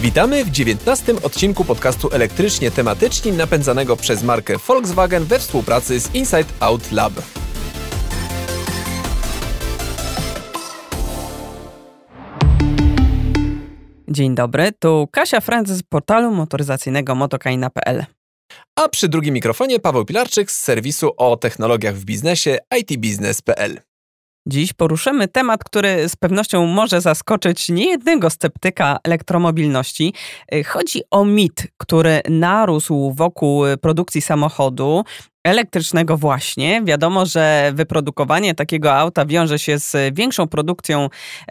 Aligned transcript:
Witamy 0.00 0.44
w 0.44 0.50
19 0.50 1.14
odcinku 1.22 1.64
podcastu 1.64 2.08
elektrycznie 2.12 2.70
tematyczni 2.70 3.32
napędzanego 3.32 3.96
przez 3.96 4.22
markę 4.22 4.58
Volkswagen 4.58 5.24
we 5.24 5.38
współpracy 5.38 6.00
z 6.00 6.14
Inside 6.14 6.44
Out 6.60 6.92
Lab. 6.92 7.12
Dzień 14.08 14.34
dobry, 14.34 14.72
tu 14.78 15.08
Kasia 15.12 15.40
Franc 15.40 15.68
z 15.68 15.82
portalu 15.82 16.30
motoryzacyjnego 16.30 17.14
motokaina.pl. 17.14 18.04
A 18.76 18.88
przy 18.88 19.08
drugim 19.08 19.34
mikrofonie 19.34 19.78
Paweł 19.78 20.04
Pilarczyk 20.04 20.50
z 20.50 20.60
serwisu 20.60 21.10
o 21.16 21.36
technologiach 21.36 21.94
w 21.94 22.04
biznesie 22.04 22.58
itbusiness.pl. 22.78 23.87
Dziś 24.50 24.72
poruszymy 24.72 25.28
temat, 25.28 25.64
który 25.64 26.08
z 26.08 26.16
pewnością 26.16 26.66
może 26.66 27.00
zaskoczyć 27.00 27.68
niejednego 27.68 28.30
sceptyka 28.30 28.98
elektromobilności. 29.04 30.14
Chodzi 30.66 31.00
o 31.10 31.24
mit, 31.24 31.66
który 31.76 32.20
narósł 32.28 33.12
wokół 33.16 33.64
produkcji 33.80 34.20
samochodu 34.22 35.04
elektrycznego 35.44 36.16
właśnie. 36.16 36.82
Wiadomo, 36.84 37.26
że 37.26 37.72
wyprodukowanie 37.74 38.54
takiego 38.54 38.94
auta 38.94 39.26
wiąże 39.26 39.58
się 39.58 39.78
z 39.78 40.14
większą 40.14 40.46
produkcją 40.46 41.08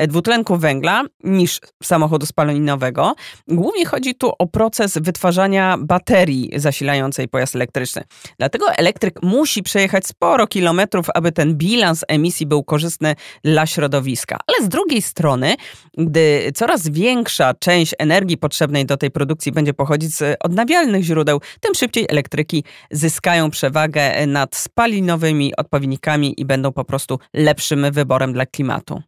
dwutlenku 0.07 0.57
węgla 0.57 1.03
niż 1.23 1.59
samochodu 1.83 2.25
spalinowego. 2.25 3.15
Głównie 3.47 3.85
chodzi 3.85 4.15
tu 4.15 4.31
o 4.39 4.47
proces 4.47 4.97
wytwarzania 4.97 5.77
baterii 5.79 6.51
zasilającej 6.55 7.27
pojazd 7.27 7.55
elektryczny. 7.55 8.03
Dlatego 8.39 8.71
elektryk 8.71 9.23
musi 9.23 9.63
przejechać 9.63 10.07
sporo 10.07 10.47
kilometrów, 10.47 11.05
aby 11.13 11.31
ten 11.31 11.55
bilans 11.55 12.05
emisji 12.07 12.45
był 12.45 12.63
korzystny 12.63 13.15
dla 13.43 13.65
środowiska. 13.65 14.37
Ale 14.47 14.65
z 14.65 14.69
drugiej 14.69 15.01
strony, 15.01 15.55
gdy 15.97 16.51
coraz 16.55 16.87
większa 16.87 17.53
część 17.53 17.93
energii 17.99 18.37
potrzebnej 18.37 18.85
do 18.85 18.97
tej 18.97 19.11
produkcji 19.11 19.51
będzie 19.51 19.73
pochodzić 19.73 20.15
z 20.15 20.37
odnawialnych 20.43 21.03
źródeł, 21.03 21.41
tym 21.59 21.75
szybciej 21.75 22.05
elektryki 22.09 22.63
zyskają 22.91 23.49
przewagę 23.49 23.76
przewagę 23.77 24.27
nad 24.27 24.55
spalinowymi 24.55 25.55
odpowiednikami 25.55 26.41
i 26.41 26.45
będą 26.45 26.71
po 26.71 26.85
prostu 26.85 27.19
lepszym 27.33 27.91
wyborem 27.91 28.33
dla 28.33 28.45
klimatu. 28.45 29.01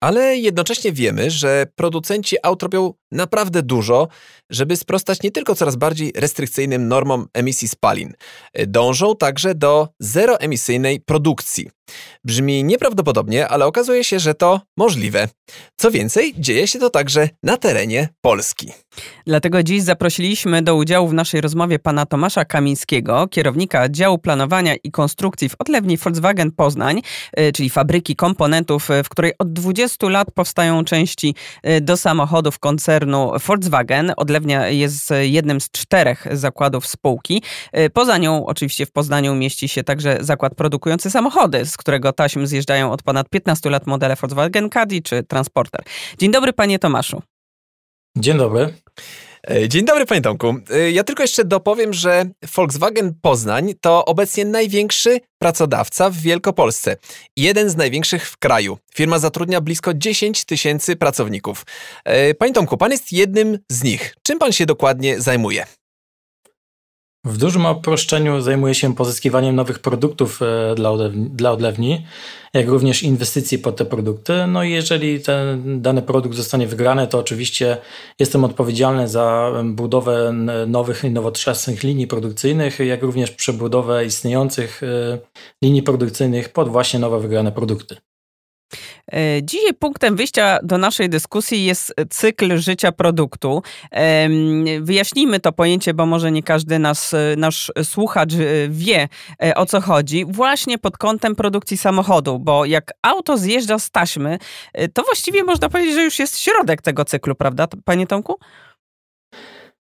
Ale 0.00 0.36
jednocześnie 0.36 0.92
wiemy, 0.92 1.30
że 1.30 1.66
producenci 1.74 2.36
aut 2.42 2.62
robią 2.62 2.94
naprawdę 3.12 3.62
dużo, 3.62 4.08
żeby 4.50 4.76
sprostać 4.76 5.22
nie 5.22 5.30
tylko 5.30 5.54
coraz 5.54 5.76
bardziej 5.76 6.12
restrykcyjnym 6.16 6.88
normom 6.88 7.26
emisji 7.34 7.68
spalin. 7.68 8.12
Dążą 8.66 9.16
także 9.16 9.54
do 9.54 9.88
zeroemisyjnej 10.00 11.00
produkcji. 11.00 11.70
Brzmi 12.24 12.64
nieprawdopodobnie, 12.64 13.48
ale 13.48 13.66
okazuje 13.66 14.04
się, 14.04 14.18
że 14.18 14.34
to 14.34 14.60
możliwe. 14.76 15.28
Co 15.76 15.90
więcej, 15.90 16.34
dzieje 16.38 16.66
się 16.66 16.78
to 16.78 16.90
także 16.90 17.28
na 17.42 17.56
terenie 17.56 18.08
Polski. 18.20 18.72
Dlatego 19.26 19.62
dziś 19.62 19.82
zaprosiliśmy 19.82 20.62
do 20.62 20.76
udziału 20.76 21.08
w 21.08 21.14
naszej 21.14 21.40
rozmowie 21.40 21.78
pana 21.78 22.06
Tomasza 22.06 22.44
Kamińskiego, 22.44 23.28
kierownika 23.28 23.88
działu 23.88 24.18
planowania 24.18 24.74
i 24.84 24.90
konstrukcji 24.90 25.48
w 25.48 25.54
odlewni 25.58 25.96
Volkswagen 25.96 26.52
Poznań, 26.52 27.02
y, 27.38 27.52
czyli 27.52 27.70
fabryki 27.70 28.16
komponentów, 28.16 28.90
y, 28.90 29.04
w 29.04 29.08
której 29.08 29.32
od 29.38 29.52
20 29.52 30.08
lat 30.08 30.28
powstają 30.34 30.84
części 30.84 31.34
y, 31.68 31.80
do 31.80 31.96
samochodów 31.96 32.58
koncernu 32.58 33.01
Volkswagen. 33.46 34.12
Odlewnia 34.16 34.68
jest 34.68 35.12
jednym 35.20 35.60
z 35.60 35.70
czterech 35.70 36.26
zakładów 36.32 36.86
spółki. 36.86 37.42
Poza 37.92 38.18
nią, 38.18 38.46
oczywiście 38.46 38.86
w 38.86 38.92
Poznaniu, 38.92 39.34
mieści 39.34 39.68
się 39.68 39.84
także 39.84 40.18
zakład 40.20 40.54
produkujący 40.54 41.10
samochody, 41.10 41.66
z 41.66 41.76
którego 41.76 42.12
taśmy 42.12 42.46
zjeżdżają 42.46 42.92
od 42.92 43.02
ponad 43.02 43.28
15 43.28 43.70
lat 43.70 43.86
modele 43.86 44.16
Volkswagen 44.16 44.70
Caddy 44.70 45.02
czy 45.02 45.22
Transporter. 45.22 45.82
Dzień 46.18 46.30
dobry, 46.30 46.52
panie 46.52 46.78
Tomaszu. 46.78 47.22
Dzień 48.16 48.38
dobry. 48.38 48.74
E, 49.50 49.68
dzień 49.68 49.84
dobry, 49.84 50.06
panie 50.06 50.20
Tomku. 50.20 50.54
E, 50.70 50.90
ja 50.90 51.04
tylko 51.04 51.22
jeszcze 51.22 51.44
dopowiem, 51.44 51.92
że 51.92 52.24
Volkswagen 52.56 53.14
Poznań 53.22 53.74
to 53.80 54.04
obecnie 54.04 54.44
największy 54.44 55.20
pracodawca 55.38 56.10
w 56.10 56.16
Wielkopolsce. 56.16 56.96
Jeden 57.36 57.70
z 57.70 57.76
największych 57.76 58.28
w 58.28 58.36
kraju. 58.36 58.78
Firma 58.94 59.18
zatrudnia 59.18 59.60
blisko 59.60 59.94
10 59.94 60.44
tysięcy 60.44 60.96
pracowników. 60.96 61.66
E, 62.04 62.34
panie 62.34 62.52
Tomku, 62.52 62.76
pan 62.76 62.90
jest 62.90 63.12
jednym 63.12 63.58
z 63.68 63.84
nich. 63.84 64.16
Czym 64.22 64.38
pan 64.38 64.52
się 64.52 64.66
dokładnie 64.66 65.20
zajmuje? 65.20 65.66
W 67.24 67.38
dużym 67.38 67.66
uproszczeniu 67.66 68.40
zajmuje 68.40 68.74
się 68.74 68.94
pozyskiwaniem 68.94 69.54
nowych 69.54 69.78
produktów 69.78 70.40
e, 70.42 70.74
dla 70.74 70.90
odlewni, 70.90 71.30
dla 71.30 71.50
odlewni, 71.52 72.06
jak 72.54 72.68
również 72.68 73.02
inwestycji 73.02 73.58
pod 73.58 73.76
te 73.76 73.84
produkty. 73.84 74.46
No 74.46 74.64
i 74.64 74.70
jeżeli 74.70 75.20
ten 75.20 75.82
dany 75.82 76.02
produkt 76.02 76.36
zostanie 76.36 76.66
wygrany, 76.66 77.06
to 77.06 77.18
oczywiście 77.18 77.76
jestem 78.18 78.44
odpowiedzialny 78.44 79.08
za 79.08 79.52
budowę 79.64 80.32
nowych 80.66 81.04
i 81.04 81.10
nowoczesnych 81.10 81.82
linii 81.82 82.06
produkcyjnych, 82.06 82.78
jak 82.78 83.02
również 83.02 83.30
przebudowę 83.30 84.04
istniejących 84.04 84.82
e, 84.82 85.18
linii 85.62 85.82
produkcyjnych 85.82 86.48
pod 86.48 86.68
właśnie 86.68 87.00
nowe 87.00 87.20
wygrane 87.20 87.52
produkty. 87.52 87.96
E, 89.12 89.42
dzisiaj 89.42 89.74
punktem 89.74 90.16
wyjścia 90.16 90.58
do 90.62 90.78
naszej 90.78 91.08
dyskusji 91.08 91.64
jest 91.64 91.94
cykl 92.10 92.58
życia 92.58 92.92
produktu. 92.92 93.62
Wyjaśnijmy 94.80 95.40
to 95.40 95.52
pojęcie, 95.52 95.94
bo 95.94 96.06
może 96.06 96.32
nie 96.32 96.42
każdy 96.42 96.78
nas, 96.78 97.14
e, 97.14 97.34
nasz 97.36 97.72
słuchacz 97.82 98.32
e, 98.34 98.36
wie 98.68 99.08
o 99.56 99.66
co 99.66 99.80
chodzi. 99.80 100.24
Właśnie 100.24 100.78
pod 100.78 100.98
kątem 100.98 101.36
produkcji 101.36 101.76
samochodu, 101.76 102.38
bo 102.38 102.64
jak 102.64 102.92
auto 103.02 103.38
zjeżdża 103.38 103.78
z 103.78 103.90
taśmy, 103.90 104.38
to 104.94 105.02
właściwie 105.02 105.44
można 105.44 105.68
powiedzieć, 105.68 105.94
że 105.94 106.02
już 106.02 106.18
jest 106.18 106.38
środek 106.38 106.82
tego 106.82 107.04
cyklu, 107.04 107.34
prawda, 107.34 107.66
panie 107.84 108.06
Tomku? 108.06 108.38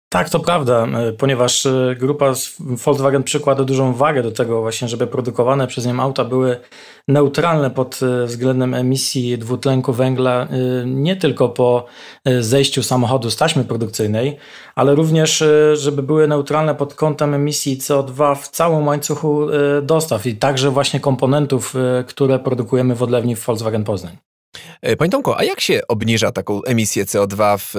Tak, 0.09 0.29
to 0.29 0.40
prawda, 0.40 0.88
e, 0.88 1.13
ponieważ 1.13 1.66
e, 1.66 1.95
grupa 2.00 2.34
Volkswagen 2.59 3.23
przykłada 3.23 3.63
dużą 3.63 3.94
wagę 3.94 4.23
do 4.23 4.31
tego 4.31 4.62
właśnie, 4.62 4.88
żeby 4.88 5.07
produkowane 5.07 5.68
przez 5.68 5.85
nią 5.85 6.00
auta 6.00 6.25
były 6.25 6.59
neutralne 7.07 7.69
pod 7.69 8.00
e, 8.03 8.25
względem 8.25 8.73
emisji 8.73 9.38
dwutlenku 9.38 9.94
węgla 9.94 10.47
nie 10.85 11.16
tylko 11.16 11.50
po 11.50 11.85
zejściu 12.40 12.84
samochodu 12.84 13.31
z 13.31 13.35
taśmy 13.35 13.63
produkcyjnej, 13.63 14.38
ale 14.75 14.96
również, 14.96 15.44
żeby 15.73 16.03
były 16.03 16.28
neutralne 16.28 16.75
pod 16.75 16.94
kątem 16.94 17.34
emisji 17.34 17.78
CO2 17.78 18.35
w 18.35 18.47
całym 18.47 18.88
łańcuchu 18.88 19.47
dostaw 19.81 20.25
i 20.25 20.35
także 20.35 20.72
właśnie 20.72 21.00
komponentów, 21.00 21.73
które 22.07 22.40
produkujemy 22.40 22.96
w 22.96 23.03
odlewni 23.03 23.35
w 23.35 23.46
Volkswagen 23.46 23.84
Poznań. 23.84 24.17
Panie 24.97 25.12
Tomku, 25.12 25.34
a 25.34 25.44
jak 25.44 25.62
się 25.62 25.81
obniża 25.88 26.31
taką 26.31 26.63
emisję 26.63 27.06
CO2 27.06 27.57
w 27.57 27.73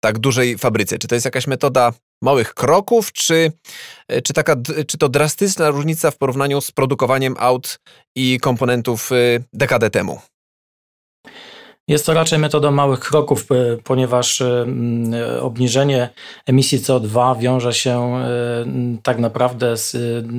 tak 0.00 0.18
dużej 0.18 0.58
fabryce? 0.58 0.98
Czy 0.98 1.08
to 1.08 1.14
jest 1.14 1.24
jakaś 1.24 1.46
metoda 1.46 1.92
małych 2.22 2.54
kroków, 2.54 3.12
czy, 3.12 3.52
e, 4.08 4.22
czy, 4.22 4.32
taka, 4.32 4.56
czy 4.86 4.98
to 4.98 5.08
drastyczna 5.08 5.70
różnica 5.70 6.10
w 6.10 6.16
porównaniu 6.16 6.60
z 6.60 6.70
produkowaniem 6.70 7.34
aut 7.38 7.80
i 8.16 8.38
komponentów 8.40 9.12
e, 9.12 9.14
dekadę 9.52 9.90
temu? 9.90 10.20
Jest 11.88 12.06
to 12.06 12.14
raczej 12.14 12.38
metoda 12.38 12.70
małych 12.70 13.00
kroków, 13.00 13.46
ponieważ 13.84 14.40
e, 14.40 14.66
obniżenie 15.40 16.08
emisji 16.46 16.78
CO2 16.78 17.38
wiąże 17.38 17.72
się 17.72 18.20
tak 19.02 19.18
naprawdę 19.18 19.76
z 19.76 19.96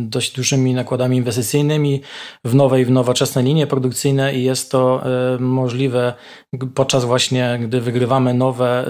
dość 0.10 0.36
dużymi 0.36 0.74
nakładami 0.74 1.18
inwestycyjnymi 1.18 2.02
w 2.46 2.56
nowe 2.56 2.82
i 2.82 2.86
w 2.86 2.92
nowoczesne 2.92 3.44
linie 3.44 3.68
produkcyjne 3.68 4.34
i 4.34 4.44
jest 4.44 4.72
to 4.72 5.04
możliwe 5.40 6.14
podczas 6.76 7.06
właśnie, 7.06 7.60
gdy 7.62 7.82
wygrywamy 7.82 8.34
nowe 8.34 8.86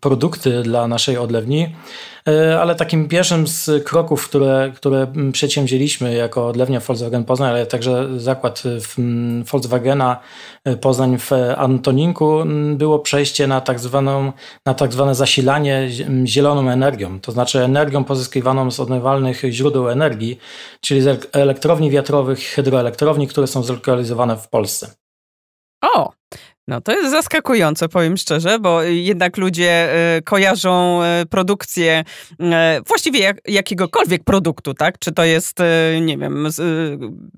produkty 0.00 0.62
dla 0.62 0.88
naszej 0.88 1.18
odlewni. 1.18 1.68
E, 2.28 2.60
ale 2.60 2.74
takim 2.74 3.08
pierwszym 3.08 3.46
z 3.46 3.84
kroków, 3.84 4.28
które, 4.28 4.72
które 4.76 5.06
przedsięwzięliśmy 5.32 6.14
jako 6.14 6.48
odlewnia 6.48 6.80
Volkswagen 6.80 7.24
Poznań, 7.24 7.50
ale 7.50 7.66
także 7.66 8.20
zakład 8.20 8.62
Volkswagena 9.52 10.20
e, 10.64 10.76
Poznań 10.76 11.18
w 11.18 11.30
Antoninku 11.56 12.44
było 12.74 12.98
przejście 12.98 13.46
na 13.46 13.60
tak, 13.60 13.80
zwaną, 13.80 14.32
na 14.66 14.74
tak 14.74 14.92
zwane 14.92 15.14
zasilanie 15.14 15.88
zieloną 16.24 16.70
energią, 16.70 17.20
to 17.20 17.32
znaczy 17.32 17.64
energią 17.64 18.04
pozyskiwaną 18.04 18.70
z 18.70 18.80
odnawialnych 18.80 19.42
źródeł 19.50 19.90
energii, 19.90 20.38
czyli 20.80 21.00
z 21.00 21.28
elektrowni 21.32 21.90
wiatrowych, 21.90 22.38
hydroelektrowni, 22.38 23.28
które 23.28 23.46
są 23.46 23.62
zlokalizowane 23.62 24.36
w 24.36 24.48
Polsce. 24.48 24.94
O, 25.82 26.12
no 26.68 26.80
to 26.80 26.92
jest 26.92 27.10
zaskakujące, 27.10 27.88
powiem 27.88 28.16
szczerze, 28.16 28.58
bo 28.58 28.82
jednak 28.82 29.36
ludzie 29.36 29.88
y, 30.18 30.22
kojarzą 30.22 31.00
y, 31.02 31.26
produkcję 31.26 32.04
y, 32.32 32.44
właściwie 32.86 33.20
jak, 33.20 33.36
jakiegokolwiek 33.48 34.24
produktu, 34.24 34.74
tak? 34.74 34.98
Czy 34.98 35.12
to 35.12 35.24
jest, 35.24 35.58
nie 36.00 36.18
wiem, 36.18 36.48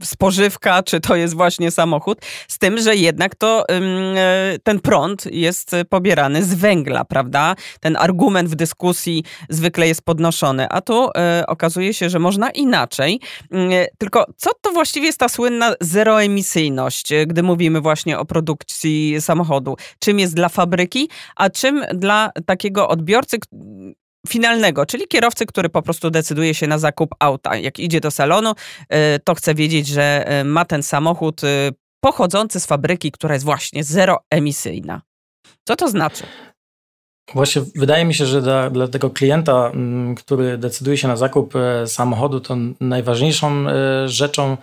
spożywka, 0.03 0.83
czy 0.83 1.01
to 1.01 1.17
jest 1.17 1.35
właśnie 1.35 1.71
samochód, 1.71 2.19
z 2.49 2.59
tym, 2.59 2.79
że 2.79 2.97
jednak 2.97 3.35
to 3.35 3.65
ten 4.63 4.81
prąd 4.81 5.27
jest 5.27 5.77
pobierany 5.89 6.45
z 6.45 6.55
węgla, 6.55 7.05
prawda? 7.05 7.55
Ten 7.81 7.97
argument 7.97 8.49
w 8.49 8.55
dyskusji 8.55 9.25
zwykle 9.49 9.89
jest 9.89 10.03
podnoszony, 10.03 10.69
a 10.69 10.81
tu 10.81 11.11
okazuje 11.47 11.95
się, 11.95 12.11
że 12.11 12.19
można 12.19 12.51
inaczej. 12.51 13.21
Tylko 13.99 14.27
co 14.37 14.51
to 14.61 14.73
właściwie 14.73 15.07
jest 15.07 15.19
ta 15.19 15.29
słynna 15.29 15.75
zeroemisyjność, 15.81 17.13
gdy 17.27 17.43
mówimy 17.43 17.81
właśnie 17.81 18.19
o 18.19 18.25
produkcji 18.25 19.18
samochodu. 19.21 19.77
Czym 19.99 20.19
jest 20.19 20.35
dla 20.35 20.49
fabryki, 20.49 21.09
a 21.37 21.51
czym 21.51 21.85
dla 21.95 22.31
takiego 22.47 22.89
odbiorcy 22.89 23.39
finalnego, 24.29 24.87
czyli 24.87 25.09
kierowcy, 25.09 25.47
który 25.47 25.69
po 25.69 25.83
prostu 25.83 26.11
decyduje 26.11 26.55
się 26.55 26.67
na 26.67 26.79
zakup 26.79 27.15
auta. 27.19 27.57
Jak 27.57 27.79
idzie 27.79 28.01
do 28.01 28.11
salonu, 28.11 28.53
e, 28.89 29.19
to 29.19 29.35
chce 29.35 29.55
wiedzieć, 29.55 29.87
że 29.87 30.25
e, 30.27 30.45
ma 30.45 30.65
ten 30.65 30.83
samochód 30.83 31.41
pochodzący 32.01 32.61
z 32.61 32.67
fabryki, 32.67 33.13
która 33.13 33.35
jest 33.35 33.45
właśnie 33.45 33.85
zeroemisyjna. 33.85 35.03
Co 35.65 35.77
to 35.77 35.89
znaczy? 35.89 36.25
Właśnie 37.35 37.63
wydaje 37.75 38.05
mi 38.05 38.15
się, 38.15 38.27
że 38.27 38.43
dla, 38.43 38.71
dla, 38.71 38.89
tego 38.89 39.11
klienta, 39.11 39.71
mm, 39.75 40.15
który 40.15 40.59
decyduje 40.59 40.97
się 40.97 41.09
na 41.09 41.17
zakup 41.17 41.57
e, 41.57 41.87
samochodu, 41.87 42.41
to 42.41 42.57
najważniejszą 42.81 43.69
e, 43.69 44.09
rzeczą 44.09 44.57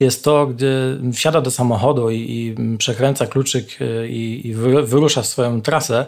jest 0.00 0.24
to, 0.24 0.46
gdy 0.46 1.00
wsiada 1.12 1.40
do 1.40 1.50
samochodu 1.50 2.10
i, 2.10 2.16
i 2.16 2.56
przekręca 2.78 3.26
kluczyk 3.26 3.66
e, 3.80 4.08
i, 4.08 4.48
i, 4.48 4.54
wyrusza 4.84 5.22
w 5.22 5.26
swoją 5.26 5.62
trasę, 5.62 6.06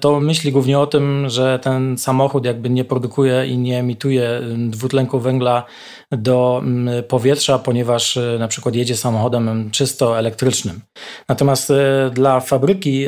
to 0.00 0.20
myśli 0.20 0.52
głównie 0.52 0.78
o 0.78 0.86
tym, 0.86 1.28
że 1.28 1.58
ten 1.62 1.98
samochód 1.98 2.44
jakby 2.44 2.70
nie 2.70 2.84
produkuje 2.84 3.46
i 3.46 3.58
nie 3.58 3.78
emituje 3.78 4.40
dwutlenku 4.68 5.20
węgla 5.20 5.64
do 6.12 6.62
powietrza, 7.08 7.58
ponieważ 7.58 8.18
na 8.38 8.48
przykład 8.48 8.74
jedzie 8.74 8.96
samochodem 8.96 9.70
czysto 9.70 10.18
elektrycznym. 10.18 10.80
Natomiast 11.28 11.72
dla 12.12 12.40
fabryki 12.40 13.06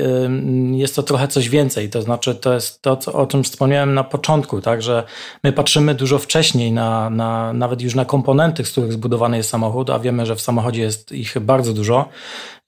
jest 0.73 0.97
to 0.97 1.03
trochę 1.03 1.29
coś 1.29 1.49
więcej. 1.49 1.91
To 1.91 2.03
znaczy, 2.07 2.35
to 2.35 2.55
jest 2.55 2.83
to, 2.83 2.97
co, 2.97 3.13
o 3.13 3.27
czym 3.27 3.45
wspomniałem 3.45 3.95
na 3.95 4.05
początku, 4.05 4.61
tak, 4.61 4.83
że 4.83 5.05
my 5.45 5.53
patrzymy 5.53 5.95
dużo 5.95 6.19
wcześniej 6.19 6.73
na, 6.73 7.11
na 7.11 7.53
nawet 7.53 7.83
już 7.83 7.95
na 7.95 8.05
komponenty, 8.05 8.65
z 8.65 8.71
których 8.71 8.93
zbudowany 8.93 9.37
jest 9.37 9.51
samochód, 9.51 9.91
a 9.91 9.99
wiemy, 9.99 10.27
że 10.27 10.37
w 10.37 10.41
samochodzie 10.41 10.83
jest 10.83 11.13
ich 11.13 11.39
bardzo 11.41 11.73
dużo 11.73 12.09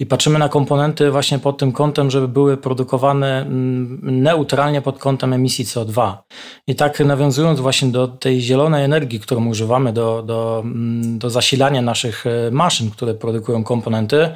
i 0.01 0.07
patrzymy 0.07 0.39
na 0.39 0.49
komponenty 0.49 1.11
właśnie 1.11 1.39
pod 1.39 1.59
tym 1.59 1.73
kątem, 1.73 2.11
żeby 2.11 2.29
były 2.29 2.57
produkowane 2.57 3.41
mm, 3.41 4.01
neutralnie 4.03 4.83
pod 4.83 4.99
kątem 4.99 5.33
emisji 5.33 5.65
CO2. 5.65 6.17
I 6.67 6.75
tak 6.75 7.01
nawiązując 7.01 7.61
właśnie 7.61 7.89
do 7.89 8.09
tej 8.09 8.41
zielonej 8.41 8.85
energii, 8.85 9.21
którą 9.21 9.47
używamy 9.47 9.93
do, 9.93 10.23
do, 10.23 10.61
mm, 10.65 11.19
do 11.19 11.31
zasilania 11.31 11.83
naszych 11.83 12.27
e, 12.27 12.51
maszyn, 12.51 12.91
które 12.91 13.15
produkują 13.15 13.65
komponenty, 13.65 14.29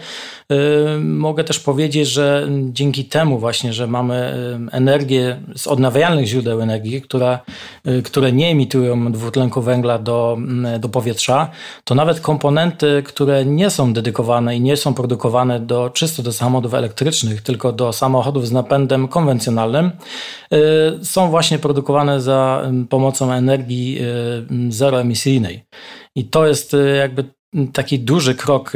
yy, 0.49 0.57
mogę 1.01 1.45
też 1.45 1.61
powiedzieć, 1.61 2.09
że 2.09 2.49
dzięki 2.71 3.05
temu 3.05 3.39
właśnie, 3.39 3.73
że 3.73 3.87
mamy 3.87 4.15
e, 4.15 4.77
energię 4.93 5.43
z 5.57 5.67
odnawialnych 5.67 6.27
źródeł 6.27 6.61
energii, 6.61 7.03
które, 7.03 7.39
yy, 7.85 8.03
które 8.03 8.33
nie 8.33 8.51
emitują 8.51 9.13
dwutlenku 9.13 9.63
węgla 9.63 9.99
do, 9.99 10.35
mm, 10.39 10.81
do 10.81 10.89
powietrza, 10.89 11.51
to 11.85 11.95
nawet 11.95 12.21
komponenty, 12.21 13.03
które 13.07 13.45
nie 13.45 13.71
są 13.71 13.93
dedykowane 13.93 14.57
i 14.57 14.61
nie 14.61 14.77
są 14.77 14.95
produkowane 14.95 15.61
do, 15.61 15.91
czysto 15.91 16.23
do 16.23 16.33
samochodów 16.33 16.75
elektrycznych, 16.75 17.43
tylko 17.43 17.73
do 17.73 17.93
samochodów 17.93 18.47
z 18.47 18.53
napędem 18.53 19.09
konwencjonalnym, 19.09 19.91
y, 20.53 21.05
są 21.05 21.31
właśnie 21.31 21.59
produkowane 21.59 22.21
za 22.21 22.71
pomocą 22.89 23.33
energii 23.33 23.99
y, 24.69 24.73
zeroemisyjnej. 24.73 25.65
I 26.17 26.25
to 26.25 26.47
jest 26.47 26.75
y, 26.75 26.97
jakby 26.97 27.25
taki 27.73 27.99
duży 27.99 28.35
krok, 28.35 28.73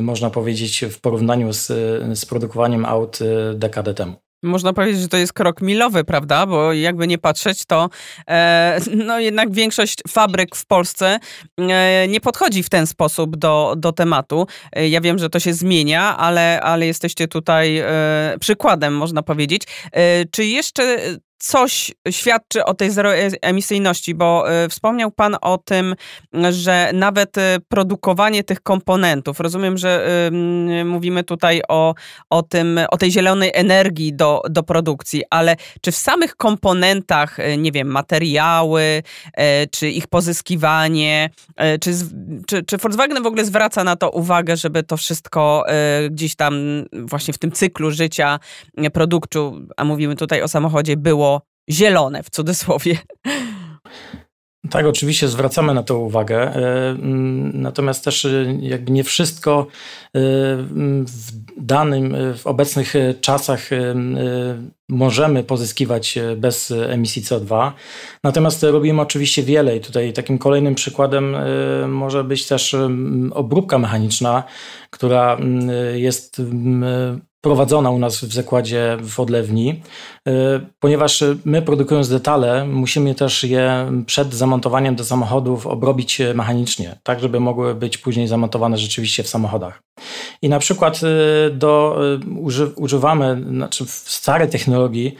można 0.00 0.30
powiedzieć, 0.30 0.84
w 0.90 1.00
porównaniu 1.00 1.52
z, 1.52 1.66
z 2.18 2.24
produkowaniem 2.24 2.84
aut 2.84 3.18
dekadę 3.54 3.94
temu. 3.94 4.23
Można 4.44 4.72
powiedzieć, 4.72 5.00
że 5.00 5.08
to 5.08 5.16
jest 5.16 5.32
krok 5.32 5.60
milowy, 5.60 6.04
prawda? 6.04 6.46
Bo 6.46 6.72
jakby 6.72 7.06
nie 7.06 7.18
patrzeć, 7.18 7.64
to 7.64 7.90
e, 8.28 8.80
no 9.06 9.18
jednak 9.18 9.52
większość 9.52 9.98
fabryk 10.08 10.56
w 10.56 10.66
Polsce 10.66 11.18
e, 11.58 12.08
nie 12.08 12.20
podchodzi 12.20 12.62
w 12.62 12.68
ten 12.68 12.86
sposób 12.86 13.36
do, 13.36 13.74
do 13.76 13.92
tematu. 13.92 14.46
E, 14.72 14.88
ja 14.88 15.00
wiem, 15.00 15.18
że 15.18 15.30
to 15.30 15.40
się 15.40 15.54
zmienia, 15.54 16.16
ale, 16.16 16.60
ale 16.60 16.86
jesteście 16.86 17.28
tutaj 17.28 17.78
e, 17.78 17.86
przykładem, 18.40 18.96
można 18.96 19.22
powiedzieć. 19.22 19.62
E, 19.92 20.24
czy 20.24 20.44
jeszcze 20.44 20.98
coś 21.44 21.92
świadczy 22.10 22.64
o 22.64 22.74
tej 22.74 22.90
zeroemisyjności, 22.90 24.14
bo 24.14 24.52
e, 24.52 24.68
wspomniał 24.68 25.10
Pan 25.10 25.36
o 25.40 25.58
tym, 25.58 25.94
że 26.50 26.90
nawet 26.94 27.38
e, 27.38 27.56
produkowanie 27.68 28.44
tych 28.44 28.60
komponentów, 28.60 29.40
rozumiem, 29.40 29.78
że 29.78 30.04
mówimy 30.84 31.24
tutaj 31.24 31.62
o, 31.68 31.94
o, 32.30 32.42
tym, 32.42 32.80
o 32.90 32.96
tej 32.96 33.12
zielonej 33.12 33.50
energii 33.54 34.14
do, 34.14 34.42
do 34.50 34.62
produkcji, 34.62 35.22
ale 35.30 35.56
czy 35.80 35.92
w 35.92 35.96
samych 35.96 36.36
komponentach, 36.36 37.40
e, 37.40 37.56
nie 37.56 37.72
wiem, 37.72 37.88
materiały, 37.88 39.02
czy 39.70 39.90
ich 39.90 40.06
pozyskiwanie, 40.06 41.30
czy, 41.80 41.92
czy, 42.46 42.62
czy 42.62 42.76
Volkswagen 42.76 43.22
w 43.22 43.26
ogóle 43.26 43.44
zwraca 43.44 43.84
na 43.84 43.96
to 43.96 44.10
uwagę, 44.10 44.56
żeby 44.56 44.82
to 44.82 44.96
wszystko 44.96 45.64
gdzieś 46.10 46.36
tam 46.36 46.84
właśnie 46.92 47.34
w 47.34 47.38
tym 47.38 47.52
cyklu 47.52 47.90
życia 47.90 48.38
produktu, 48.92 49.66
a 49.76 49.84
mówimy 49.84 50.16
tutaj 50.16 50.42
o 50.42 50.48
samochodzie, 50.48 50.96
było 50.96 51.33
zielone 51.70 52.22
w 52.22 52.30
cudzysłowie. 52.30 52.98
Tak, 54.70 54.86
oczywiście 54.86 55.28
zwracamy 55.28 55.74
na 55.74 55.82
to 55.82 55.98
uwagę. 55.98 56.36
E, 56.36 56.90
mm, 56.90 57.62
natomiast 57.62 58.04
też 58.04 58.24
e, 58.24 58.56
jakby 58.60 58.92
nie 58.92 59.04
wszystko 59.04 59.66
e, 59.66 60.20
w 61.04 61.32
danym, 61.56 62.16
w 62.36 62.46
obecnych 62.46 62.94
czasach 63.20 63.70
możemy 64.88 65.44
pozyskiwać 65.44 66.18
bez 66.36 66.70
emisji 66.70 67.22
CO2. 67.22 67.72
Natomiast 68.24 68.62
robimy 68.62 69.02
oczywiście 69.02 69.42
wiele 69.42 69.76
i 69.76 69.80
tutaj 69.80 70.12
takim 70.12 70.38
kolejnym 70.38 70.74
przykładem 70.74 71.36
może 71.88 72.24
być 72.24 72.46
też 72.46 72.76
obróbka 73.30 73.78
mechaniczna, 73.78 74.42
która 74.90 75.38
jest 75.94 76.42
prowadzona 77.44 77.90
u 77.90 77.98
nas 77.98 78.24
w 78.24 78.32
zakładzie 78.32 78.96
w 79.02 79.20
odlewni, 79.20 79.82
y, 80.28 80.32
ponieważ 80.80 81.24
my 81.44 81.62
produkując 81.62 82.08
detale, 82.08 82.66
musimy 82.66 83.14
też 83.14 83.44
je 83.44 83.92
przed 84.06 84.34
zamontowaniem 84.34 84.96
do 84.96 85.04
samochodów 85.04 85.66
obrobić 85.66 86.22
mechanicznie, 86.34 86.98
tak 87.02 87.20
żeby 87.20 87.40
mogły 87.40 87.74
być 87.74 87.98
później 87.98 88.28
zamontowane 88.28 88.78
rzeczywiście 88.78 89.22
w 89.22 89.28
samochodach. 89.28 89.83
I 90.42 90.48
na 90.48 90.58
przykład 90.58 91.00
y, 91.02 91.50
do, 91.50 92.00
y, 92.64 92.74
używamy, 92.76 93.44
znaczy 93.48 93.84
w 93.84 93.90
starej 93.90 94.48
technologii 94.48 95.14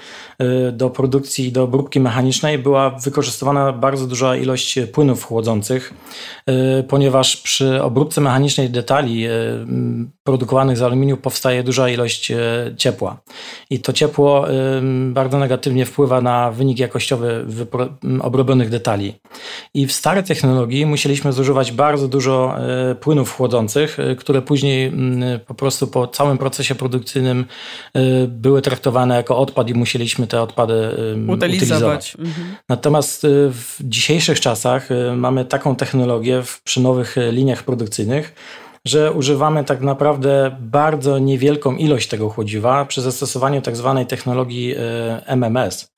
do 0.73 0.91
produkcji, 0.91 1.53
do 1.53 1.63
obróbki 1.63 2.01
mechanicznej 2.01 2.59
była 2.59 2.91
wykorzystywana 2.91 3.73
bardzo 3.73 4.07
duża 4.07 4.37
ilość 4.37 4.79
płynów 4.93 5.25
chłodzących, 5.25 5.95
ponieważ 6.89 7.37
przy 7.37 7.83
obróbce 7.83 8.21
mechanicznej 8.21 8.71
detali 8.71 9.27
produkowanych 10.25 10.77
z 10.77 10.83
aluminium 10.83 11.19
powstaje 11.19 11.63
duża 11.63 11.89
ilość 11.89 12.33
ciepła. 12.77 13.21
I 13.71 13.81
to 13.81 13.93
ciepło 13.93 14.47
bardzo 15.09 15.39
negatywnie 15.39 15.87
wpływa 15.87 16.21
na 16.21 16.51
wynik 16.51 16.79
jakościowy 16.79 17.47
obrobionych 18.21 18.71
detali. 18.71 19.15
I 19.75 19.87
w 19.87 19.93
starej 19.93 20.25
technologii 20.25 20.87
musieliśmy 20.87 21.33
zużywać 21.33 21.73
bardzo 21.73 22.09
dużo 22.09 22.55
płynów 23.01 23.37
chłodzących, 23.37 23.99
które 24.19 24.43
później 24.43 24.64
po 25.47 25.55
prostu 25.55 25.87
po 25.87 26.07
całym 26.07 26.39
procesie 26.39 26.75
produkcyjnym 26.75 27.45
były 28.29 28.63
traktowane 28.63 29.17
jako 29.17 29.39
odpad 29.39 29.69
i 29.69 29.75
musieliśmy 29.75 30.27
te 30.27 30.43
odpady 30.43 30.75
utylizować. 31.29 31.35
utylizować. 31.35 32.17
Mhm. 32.19 32.57
Natomiast 32.69 33.27
w 33.51 33.77
dzisiejszych 33.81 34.41
czasach 34.41 34.89
mamy 35.17 35.45
taką 35.45 35.77
technologię 35.77 36.43
przy 36.65 36.81
nowych 36.81 37.17
liniach 37.31 37.63
produkcyjnych, 37.63 38.35
że 38.87 39.13
używamy 39.13 39.65
tak 39.65 39.81
naprawdę 39.81 40.57
bardzo 40.61 41.19
niewielką 41.19 41.77
ilość 41.77 42.09
tego 42.09 42.29
chłodziwa 42.29 42.85
przy 42.85 43.03
zastosowaniu 43.03 43.63
tak 43.63 43.77
zwanej 43.77 44.07
technologii 44.07 44.75
e, 44.75 45.27
MMS. 45.27 45.89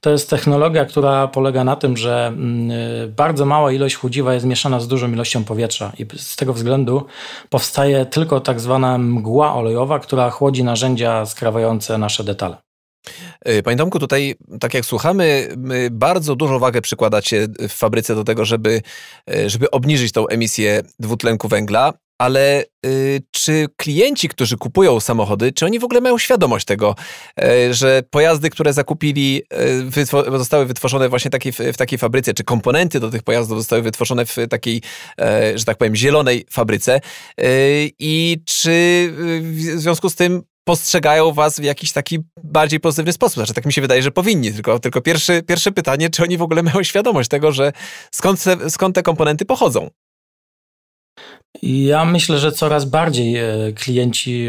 To 0.00 0.10
jest 0.10 0.30
technologia, 0.30 0.84
która 0.84 1.28
polega 1.28 1.64
na 1.64 1.76
tym, 1.76 1.96
że 1.96 2.26
mm, 2.26 2.70
e, 3.04 3.08
bardzo 3.08 3.46
mała 3.46 3.72
ilość 3.72 3.96
chłodziwa 3.96 4.34
jest 4.34 4.46
mieszana 4.46 4.80
z 4.80 4.88
dużą 4.88 5.12
ilością 5.12 5.44
powietrza 5.44 5.92
i 5.98 6.06
z 6.16 6.36
tego 6.36 6.52
względu 6.52 7.06
powstaje 7.50 8.06
tylko 8.06 8.40
tak 8.40 8.60
zwana 8.60 8.98
mgła 8.98 9.54
olejowa, 9.54 9.98
która 9.98 10.30
chłodzi 10.30 10.64
narzędzia 10.64 11.26
skrawające 11.26 11.98
nasze 11.98 12.24
detale. 12.24 12.56
E, 13.40 13.62
panie 13.62 13.76
Tomku, 13.76 13.98
tutaj, 13.98 14.34
tak 14.60 14.74
jak 14.74 14.84
słuchamy, 14.84 15.48
bardzo 15.90 16.36
dużą 16.36 16.58
wagę 16.58 16.80
przykładacie 16.80 17.46
w 17.68 17.72
fabryce 17.72 18.14
do 18.14 18.24
tego, 18.24 18.44
żeby, 18.44 18.82
żeby 19.46 19.70
obniżyć 19.70 20.12
tą 20.12 20.26
emisję 20.26 20.82
dwutlenku 20.98 21.48
węgla 21.48 21.92
ale 22.18 22.64
y, 22.86 23.22
czy 23.30 23.66
klienci, 23.76 24.28
którzy 24.28 24.56
kupują 24.56 25.00
samochody, 25.00 25.52
czy 25.52 25.66
oni 25.66 25.78
w 25.78 25.84
ogóle 25.84 26.00
mają 26.00 26.18
świadomość 26.18 26.66
tego, 26.66 26.94
y, 27.44 27.74
że 27.74 28.02
pojazdy, 28.10 28.50
które 28.50 28.72
zakupili, 28.72 29.42
y, 29.96 30.38
zostały 30.38 30.66
wytworzone 30.66 31.08
właśnie 31.08 31.30
taki, 31.30 31.52
w, 31.52 31.58
w, 31.58 31.76
takiej 31.76 31.98
fabryce, 31.98 32.34
czy 32.34 32.44
komponenty 32.44 33.00
do 33.00 33.10
tych 33.10 33.22
pojazdów 33.22 33.58
zostały 33.58 33.82
wytworzone 33.82 34.26
w 34.26 34.36
takiej, 34.50 34.82
że 35.54 35.64
tak 35.64 35.76
powiem, 35.76 35.96
zielonej 35.96 36.46
fabryce 36.50 37.00
i 37.98 38.38
czy 38.44 39.08
w 39.42 39.80
związku 39.80 40.10
z 40.10 40.14
tym 40.14 40.42
postrzegają 40.64 41.32
was 41.32 41.60
w 41.60 41.62
jakiś 41.62 41.92
taki 41.92 42.18
bardziej 42.44 42.80
pozytywny 42.80 43.12
sposób. 43.12 43.34
Znaczy, 43.34 43.54
tak 43.54 43.66
mi 43.66 43.72
się 43.72 43.80
wydaje, 43.80 44.02
że 44.02 44.10
powinni. 44.10 44.52
Tylko, 44.52 44.78
tylko 44.78 45.00
pierwszy, 45.00 45.42
pierwsze 45.42 45.72
pytanie, 45.72 46.10
czy 46.10 46.22
oni 46.22 46.36
w 46.36 46.42
ogóle 46.42 46.62
mają 46.62 46.82
świadomość 46.82 47.28
tego, 47.28 47.52
że 47.52 47.72
skąd, 48.10 48.44
skąd 48.68 48.94
te 48.94 49.02
komponenty 49.02 49.44
pochodzą? 49.44 49.90
Ja 51.62 52.04
myślę, 52.04 52.38
że 52.38 52.52
coraz 52.52 52.84
bardziej 52.84 53.36
e, 53.36 53.72
klienci 53.74 54.48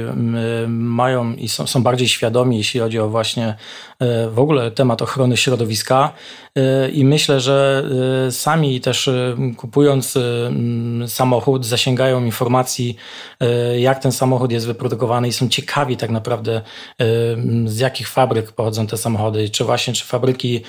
mają 0.67 1.33
i 1.33 1.49
są, 1.49 1.67
są 1.67 1.83
bardziej 1.83 2.07
świadomi, 2.07 2.57
jeśli 2.57 2.79
chodzi 2.79 2.99
o 2.99 3.09
właśnie 3.09 3.55
e, 3.96 3.96
w 4.31 4.39
ogóle 4.39 4.71
temat 4.71 5.01
ochrony 5.01 5.37
środowiska. 5.37 6.13
E, 6.55 6.89
I 6.89 7.05
myślę, 7.05 7.39
że 7.39 7.89
sami 8.31 8.81
też 8.81 9.09
kupując 9.57 10.17
samochód, 11.07 11.65
zasięgają 11.65 12.25
informacji, 12.25 12.97
jak 13.77 13.99
ten 13.99 14.11
samochód 14.11 14.51
jest 14.51 14.67
wyprodukowany 14.67 15.27
i 15.27 15.33
są 15.33 15.49
ciekawi 15.49 15.97
tak 15.97 16.09
naprawdę, 16.09 16.61
z 17.65 17.79
jakich 17.79 18.09
fabryk 18.09 18.51
pochodzą 18.51 18.87
te 18.87 18.97
samochody. 18.97 19.49
Czy 19.49 19.63
właśnie, 19.63 19.93
czy 19.93 20.05
fabryki 20.05 20.61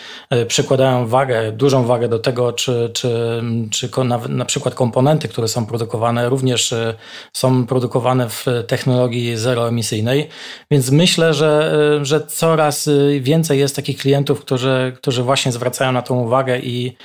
przykładają 0.48 1.06
wagę, 1.06 1.52
dużą 1.52 1.84
wagę 1.84 2.08
do 2.08 2.18
tego, 2.18 2.52
czy, 2.52 2.90
czy, 2.94 3.42
czy 3.70 3.90
na, 4.04 4.18
na 4.28 4.44
przykład 4.44 4.74
komponenty, 4.74 5.28
które 5.28 5.48
są 5.48 5.66
produkowane, 5.66 6.28
również 6.28 6.72
e, 6.72 6.94
są 7.32 7.66
produkowane 7.66 8.28
w 8.28 8.46
technologii 8.66 9.36
zeroemisyjnej, 9.36 10.28
więc 10.70 10.90
myślę, 10.90 11.34
że, 11.34 11.72
e, 12.00 12.04
że 12.04 12.26
coraz 12.26 12.88
e, 12.88 13.17
więcej 13.20 13.58
jest 13.58 13.76
takich 13.76 13.98
klientów, 13.98 14.40
którzy, 14.40 14.92
którzy 14.96 15.22
właśnie 15.22 15.52
zwracają 15.52 15.92
na 15.92 16.02
to 16.02 16.14
uwagę 16.14 16.58
i, 16.58 16.96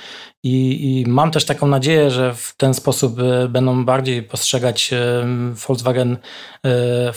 i, 0.42 1.00
I, 1.00 1.04
mam 1.08 1.30
też 1.30 1.44
taką 1.44 1.66
nadzieję, 1.66 2.10
że 2.10 2.34
w 2.34 2.54
ten 2.56 2.74
sposób 2.74 3.16
będą 3.48 3.84
bardziej 3.84 4.22
postrzegać 4.22 4.90
Volkswagen, 5.66 6.16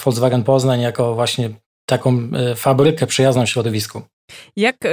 Volkswagen 0.06 0.44
Poznań 0.44 0.82
jako 0.82 1.16
właśnie 1.16 1.50
taką 1.89 2.29
fabrykę 2.56 3.08
przyjazną 3.08 3.46
środowisku. 3.46 4.01
Jak, 4.56 4.86
y, 4.86 4.89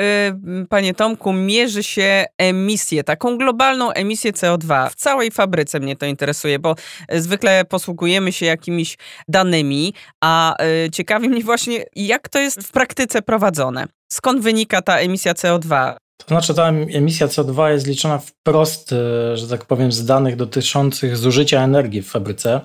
panie 0.68 0.94
Tomku, 0.94 1.32
mierzy 1.32 1.82
się 1.82 2.24
emisję, 2.38 3.04
taką 3.04 3.38
globalną 3.38 3.92
emisję 3.92 4.32
CO2 4.32 4.90
w 4.90 4.94
całej 4.94 5.30
fabryce? 5.30 5.80
Mnie 5.80 5.96
to 5.96 6.06
interesuje, 6.06 6.58
bo 6.58 6.74
zwykle 7.12 7.64
posługujemy 7.64 8.32
się 8.32 8.46
jakimiś 8.46 8.98
danymi, 9.28 9.94
a 10.24 10.56
ciekawi 10.92 11.28
mnie 11.28 11.44
właśnie, 11.44 11.84
jak 11.96 12.28
to 12.28 12.38
jest 12.38 12.62
w 12.62 12.72
praktyce 12.72 13.22
prowadzone. 13.22 13.86
Skąd 14.12 14.40
wynika 14.40 14.82
ta 14.82 14.98
emisja 14.98 15.32
CO2? 15.32 15.96
To 16.16 16.28
znaczy, 16.28 16.54
ta 16.54 16.68
emisja 16.68 17.26
CO2 17.26 17.70
jest 17.70 17.86
liczona 17.86 18.18
wprost, 18.18 18.94
że 19.34 19.48
tak 19.48 19.64
powiem, 19.64 19.92
z 19.92 20.04
danych 20.04 20.36
dotyczących 20.36 21.16
zużycia 21.16 21.62
energii 21.62 22.02
w 22.02 22.10
fabryce. 22.10 22.60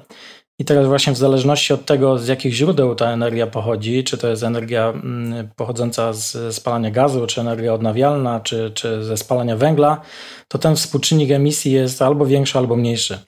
I 0.59 0.65
teraz 0.65 0.87
właśnie 0.87 1.13
w 1.13 1.17
zależności 1.17 1.73
od 1.73 1.85
tego, 1.85 2.17
z 2.17 2.27
jakich 2.27 2.53
źródeł 2.53 2.95
ta 2.95 3.11
energia 3.11 3.47
pochodzi, 3.47 4.03
czy 4.03 4.17
to 4.17 4.27
jest 4.27 4.43
energia 4.43 4.89
mm, 4.89 5.49
pochodząca 5.55 6.13
z 6.13 6.55
spalania 6.55 6.91
gazu, 6.91 7.27
czy 7.27 7.41
energia 7.41 7.73
odnawialna, 7.73 8.39
czy, 8.39 8.71
czy 8.73 9.03
ze 9.03 9.17
spalania 9.17 9.55
węgla, 9.55 10.01
to 10.47 10.57
ten 10.57 10.75
współczynnik 10.75 11.31
emisji 11.31 11.71
jest 11.71 12.01
albo 12.01 12.25
większy, 12.25 12.57
albo 12.57 12.75
mniejszy. 12.75 13.19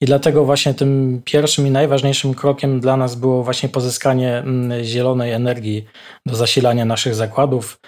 I 0.00 0.06
dlatego 0.06 0.44
właśnie 0.44 0.74
tym 0.74 1.22
pierwszym 1.24 1.66
i 1.66 1.70
najważniejszym 1.70 2.34
krokiem 2.34 2.80
dla 2.80 2.96
nas 2.96 3.14
było 3.14 3.44
właśnie 3.44 3.68
pozyskanie 3.68 4.38
mm, 4.38 4.84
zielonej 4.84 5.32
energii 5.32 5.84
do 6.26 6.36
zasilania 6.36 6.84
naszych 6.84 7.14
zakładów, 7.14 7.80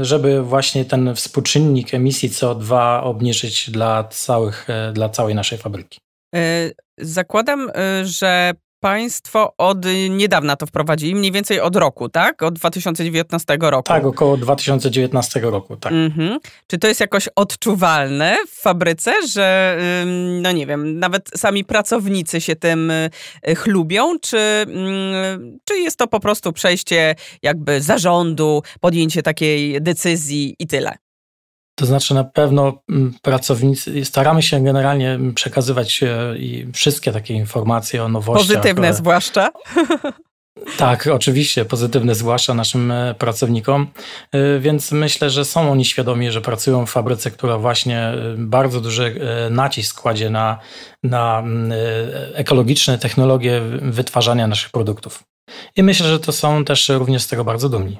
żeby 0.00 0.42
właśnie 0.42 0.84
ten 0.84 1.14
współczynnik 1.14 1.94
emisji 1.94 2.28
CO2 2.28 3.00
obniżyć 3.02 3.70
dla, 3.70 4.04
całych, 4.04 4.70
e, 4.70 4.92
dla 4.92 5.08
całej 5.08 5.34
naszej 5.34 5.58
fabryki. 5.58 5.98
Zakładam, 7.00 7.70
e, 7.74 8.04
że 8.04 8.52
Państwo 8.80 9.54
od 9.58 9.78
niedawna 10.10 10.56
to 10.56 10.66
wprowadzili, 10.66 11.14
mniej 11.14 11.32
więcej 11.32 11.60
od 11.60 11.76
roku, 11.76 12.08
tak? 12.08 12.42
Od 12.42 12.54
2019 12.54 13.56
roku. 13.60 13.88
Tak, 13.88 14.04
około 14.04 14.36
2019 14.36 15.40
roku, 15.40 15.76
tak. 15.76 15.92
Mhm. 15.92 16.38
Czy 16.66 16.78
to 16.78 16.88
jest 16.88 17.00
jakoś 17.00 17.28
odczuwalne 17.36 18.36
w 18.48 18.60
fabryce, 18.60 19.12
że, 19.28 19.78
no 20.42 20.52
nie 20.52 20.66
wiem, 20.66 20.98
nawet 20.98 21.30
sami 21.36 21.64
pracownicy 21.64 22.40
się 22.40 22.56
tym 22.56 22.90
y, 22.90 23.10
chlubią, 23.54 24.18
czy, 24.18 24.66
czy 25.64 25.78
jest 25.78 25.96
to 25.96 26.06
po 26.06 26.20
prostu 26.20 26.52
przejście 26.52 27.14
jakby 27.42 27.80
zarządu, 27.80 28.62
podjęcie 28.80 29.22
takiej 29.22 29.82
decyzji 29.82 30.56
i 30.58 30.66
tyle? 30.66 30.96
To 31.80 31.86
znaczy 31.86 32.14
na 32.14 32.24
pewno 32.24 32.82
mm, 32.90 33.14
pracownicy, 33.22 34.04
staramy 34.04 34.42
się 34.42 34.64
generalnie 34.64 35.18
przekazywać 35.34 36.02
e, 36.02 36.36
wszystkie 36.72 37.12
takie 37.12 37.34
informacje 37.34 38.04
o 38.04 38.08
nowościach. 38.08 38.46
Pozytywne 38.46 38.72
które... 38.72 38.94
zwłaszcza. 38.94 39.50
Tak, 40.76 41.06
oczywiście, 41.06 41.64
pozytywne 41.64 42.14
zwłaszcza 42.14 42.54
naszym 42.54 42.90
e, 42.90 43.14
pracownikom, 43.14 43.86
e, 44.32 44.58
więc 44.58 44.92
myślę, 44.92 45.30
że 45.30 45.44
są 45.44 45.72
oni 45.72 45.84
świadomi, 45.84 46.30
że 46.30 46.40
pracują 46.40 46.86
w 46.86 46.90
fabryce, 46.90 47.30
która 47.30 47.58
właśnie 47.58 48.12
bardzo 48.36 48.80
duży 48.80 49.20
nacisk 49.50 50.00
kładzie 50.00 50.30
na, 50.30 50.58
na 51.02 51.38
mm, 51.38 51.72
ekologiczne 52.34 52.98
technologie 52.98 53.60
wytwarzania 53.82 54.46
naszych 54.46 54.70
produktów. 54.70 55.22
I 55.76 55.82
myślę, 55.82 56.06
że 56.06 56.20
to 56.20 56.32
są 56.32 56.64
też 56.64 56.88
również 56.88 57.22
z 57.22 57.28
tego 57.28 57.44
bardzo 57.44 57.68
dumni. 57.68 57.98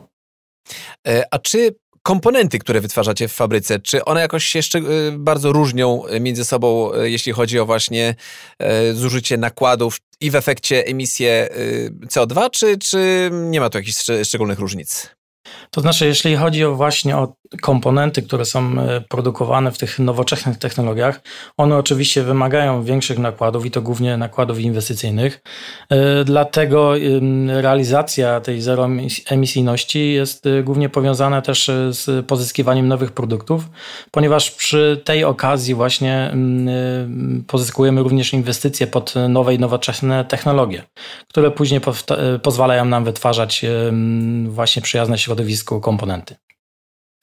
A 1.31 1.39
czy 1.39 1.75
komponenty, 2.03 2.59
które 2.59 2.81
wytwarzacie 2.81 3.29
w 3.29 3.33
fabryce, 3.33 3.81
czy 3.81 4.05
one 4.05 4.21
jakoś 4.21 4.45
się 4.45 4.59
jeszcze 4.59 4.79
y, 4.79 5.13
bardzo 5.19 5.53
różnią 5.53 6.03
między 6.21 6.45
sobą, 6.45 6.95
y, 6.95 7.11
jeśli 7.11 7.33
chodzi 7.33 7.59
o 7.59 7.67
właśnie 7.67 8.15
y, 8.63 8.95
zużycie 8.95 9.37
nakładów 9.37 9.97
i 10.21 10.31
w 10.31 10.35
efekcie 10.35 10.87
emisję 10.87 11.49
CO2, 12.07 12.51
czy, 12.51 12.79
czy 12.79 13.31
nie 13.33 13.61
ma 13.61 13.71
tu 13.71 13.79
jakichś 13.79 13.97
szczególnych 14.25 14.59
różnic? 14.59 15.20
To 15.71 15.81
znaczy, 15.81 16.07
jeśli 16.07 16.37
chodzi 16.37 16.65
o 16.65 16.75
właśnie 16.75 17.17
o 17.17 17.33
komponenty, 17.63 18.23
które 18.23 18.45
są 18.45 18.81
e, 18.81 19.01
produkowane 19.01 19.73
w 19.73 19.79
tych 19.79 19.99
nowoczesnych 19.99 20.59
technologiach, 20.59 21.21
one 21.57 21.77
oczywiście 21.77 22.23
wymagają 22.23 22.85
większych 22.85 23.19
nakładów 23.19 23.67
i 23.67 23.71
to 23.71 23.83
głównie 23.83 24.17
nakładów 24.17 24.59
inwestycyjnych. 24.59 25.43
E, 25.91 26.25
dlatego 26.25 26.93
realizacja 27.49 28.41
tej 28.41 28.61
zeroemisyjności 28.61 30.13
jest 30.13 30.47
e, 30.47 30.63
głównie 30.63 30.89
powiązana 30.89 31.43
też 31.43 31.71
z 31.91 32.27
pozyskiwaniem 32.27 32.89
nowych 32.89 33.13
produktów, 33.13 33.69
ponieważ 34.11 34.51
przy 34.51 35.01
tej 35.05 35.25
okazji 35.25 35.75
właśnie 35.75 36.35
pozyskujemy 37.47 38.03
również 38.03 38.33
inwestycje 38.33 38.87
pod 38.87 39.15
nowe 39.29 39.55
i 39.55 39.59
nowoczesne 39.59 40.25
technologie, 40.25 40.83
które 41.29 41.51
później 41.51 41.81
pozwalają 42.43 42.85
nam 42.85 43.05
wytwarzać 43.05 43.65
właśnie 44.45 44.83
przyjazne 44.83 45.19
środowisku 45.41 45.81
komponenty. 45.81 46.37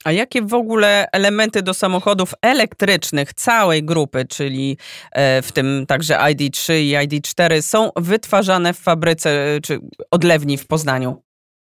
A 0.04 0.12
jakie 0.12 0.42
w 0.42 0.54
ogóle 0.54 1.06
elementy 1.12 1.62
do 1.62 1.74
samochodów 1.74 2.34
elektrycznych 2.42 3.34
całej 3.34 3.84
grupy, 3.84 4.24
czyli 4.28 4.76
e, 5.12 5.42
w 5.42 5.52
tym 5.52 5.84
także 5.86 6.14
ID3 6.14 6.72
i 6.72 6.92
ID4 6.92 7.62
są 7.62 7.90
wytwarzane 7.96 8.74
w 8.74 8.78
fabryce 8.78 9.30
e, 9.30 9.60
czy 9.60 9.80
odlewni 10.10 10.56
w 10.56 10.66
Poznaniu? 10.66 11.22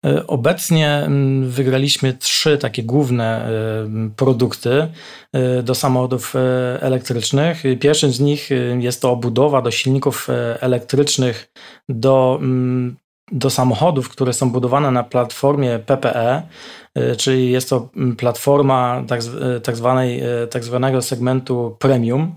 E, 0.05 0.27
obecnie 0.27 1.09
wygraliśmy 1.43 2.13
trzy 2.13 2.57
takie 2.57 2.83
główne 2.83 3.49
produkty 4.15 4.87
do 5.63 5.75
samochodów 5.75 6.33
elektrycznych. 6.79 7.63
Pierwszym 7.79 8.11
z 8.11 8.19
nich 8.19 8.49
jest 8.79 9.01
to 9.01 9.11
obudowa 9.11 9.61
do 9.61 9.71
silników 9.71 10.27
elektrycznych 10.61 11.51
do 11.89 12.39
do 13.31 13.49
samochodów, 13.49 14.09
które 14.09 14.33
są 14.33 14.49
budowane 14.51 14.91
na 14.91 15.03
platformie 15.03 15.79
PPE, 15.79 16.41
y, 16.97 17.15
czyli 17.15 17.51
jest 17.51 17.69
to 17.69 17.89
mm, 17.95 18.15
platforma 18.15 19.03
tak, 19.07 19.21
y, 19.57 19.61
tak, 19.61 19.75
zwanej, 19.75 20.23
y, 20.43 20.47
tak 20.47 20.63
zwanego 20.63 21.01
segmentu 21.01 21.75
premium. 21.79 22.35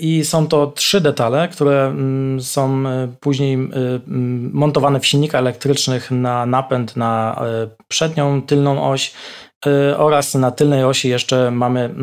I 0.00 0.24
są 0.24 0.46
to 0.46 0.66
trzy 0.66 1.00
detale, 1.00 1.48
które 1.48 1.86
mm, 1.86 2.40
są 2.40 2.84
później 3.20 3.54
mm, 3.54 4.50
montowane 4.54 5.00
w 5.00 5.06
silnikach 5.06 5.38
elektrycznych 5.38 6.10
na 6.10 6.46
napęd 6.46 6.96
na 6.96 7.40
przednią, 7.88 8.42
tylną 8.42 8.90
oś 8.90 9.12
oraz 9.96 10.34
na 10.34 10.50
tylnej 10.50 10.84
osi 10.84 11.08
jeszcze 11.08 11.50
mamy 11.50 11.94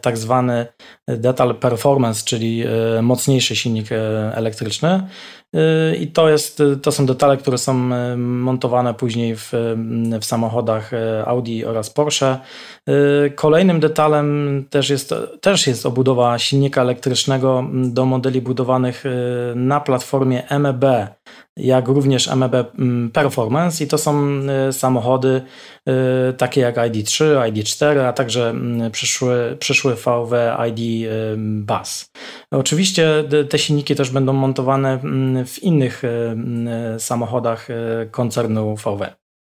tak 0.00 0.18
zwany 0.18 0.66
detal 1.08 1.54
performance, 1.54 2.24
czyli 2.24 2.64
mocniejszy 3.02 3.56
silnik 3.56 3.88
elektryczny. 4.32 5.08
I 6.00 6.06
to, 6.06 6.28
jest, 6.28 6.62
to 6.82 6.92
są 6.92 7.06
detale, 7.06 7.36
które 7.36 7.58
są 7.58 7.94
e, 7.94 8.16
montowane 8.16 8.94
później 8.94 9.36
w, 9.36 9.52
w 10.20 10.24
samochodach 10.24 10.90
Audi 11.26 11.64
oraz 11.64 11.90
Porsche. 11.90 12.38
E, 12.86 13.30
kolejnym 13.30 13.80
detalem 13.80 14.64
też 14.70 14.90
jest, 14.90 15.14
też 15.40 15.66
jest 15.66 15.86
obudowa 15.86 16.38
silnika 16.38 16.82
elektrycznego 16.82 17.64
do 17.72 18.06
modeli 18.06 18.40
budowanych 18.40 19.04
na 19.54 19.80
platformie 19.80 20.42
MEB, 20.58 20.84
jak 21.58 21.88
również 21.88 22.36
MEB 22.36 22.52
Performance 23.12 23.84
i 23.84 23.86
to 23.86 23.98
są 23.98 24.40
samochody 24.72 25.42
takie 26.38 26.60
jak 26.60 26.76
ID3, 26.76 27.24
ID4, 27.52 27.98
a 27.98 28.12
także 28.12 28.54
przyszły, 28.92 29.56
przyszły 29.58 29.94
VW 29.94 30.36
ID 30.68 31.10
Bus. 31.38 32.10
Oczywiście 32.50 33.24
te 33.50 33.58
silniki 33.58 33.94
też 33.94 34.10
będą 34.10 34.32
montowane 34.32 34.98
w 35.46 35.62
innych 35.62 36.02
samochodach 36.98 37.68
koncernu 38.10 38.76
VW 38.76 39.04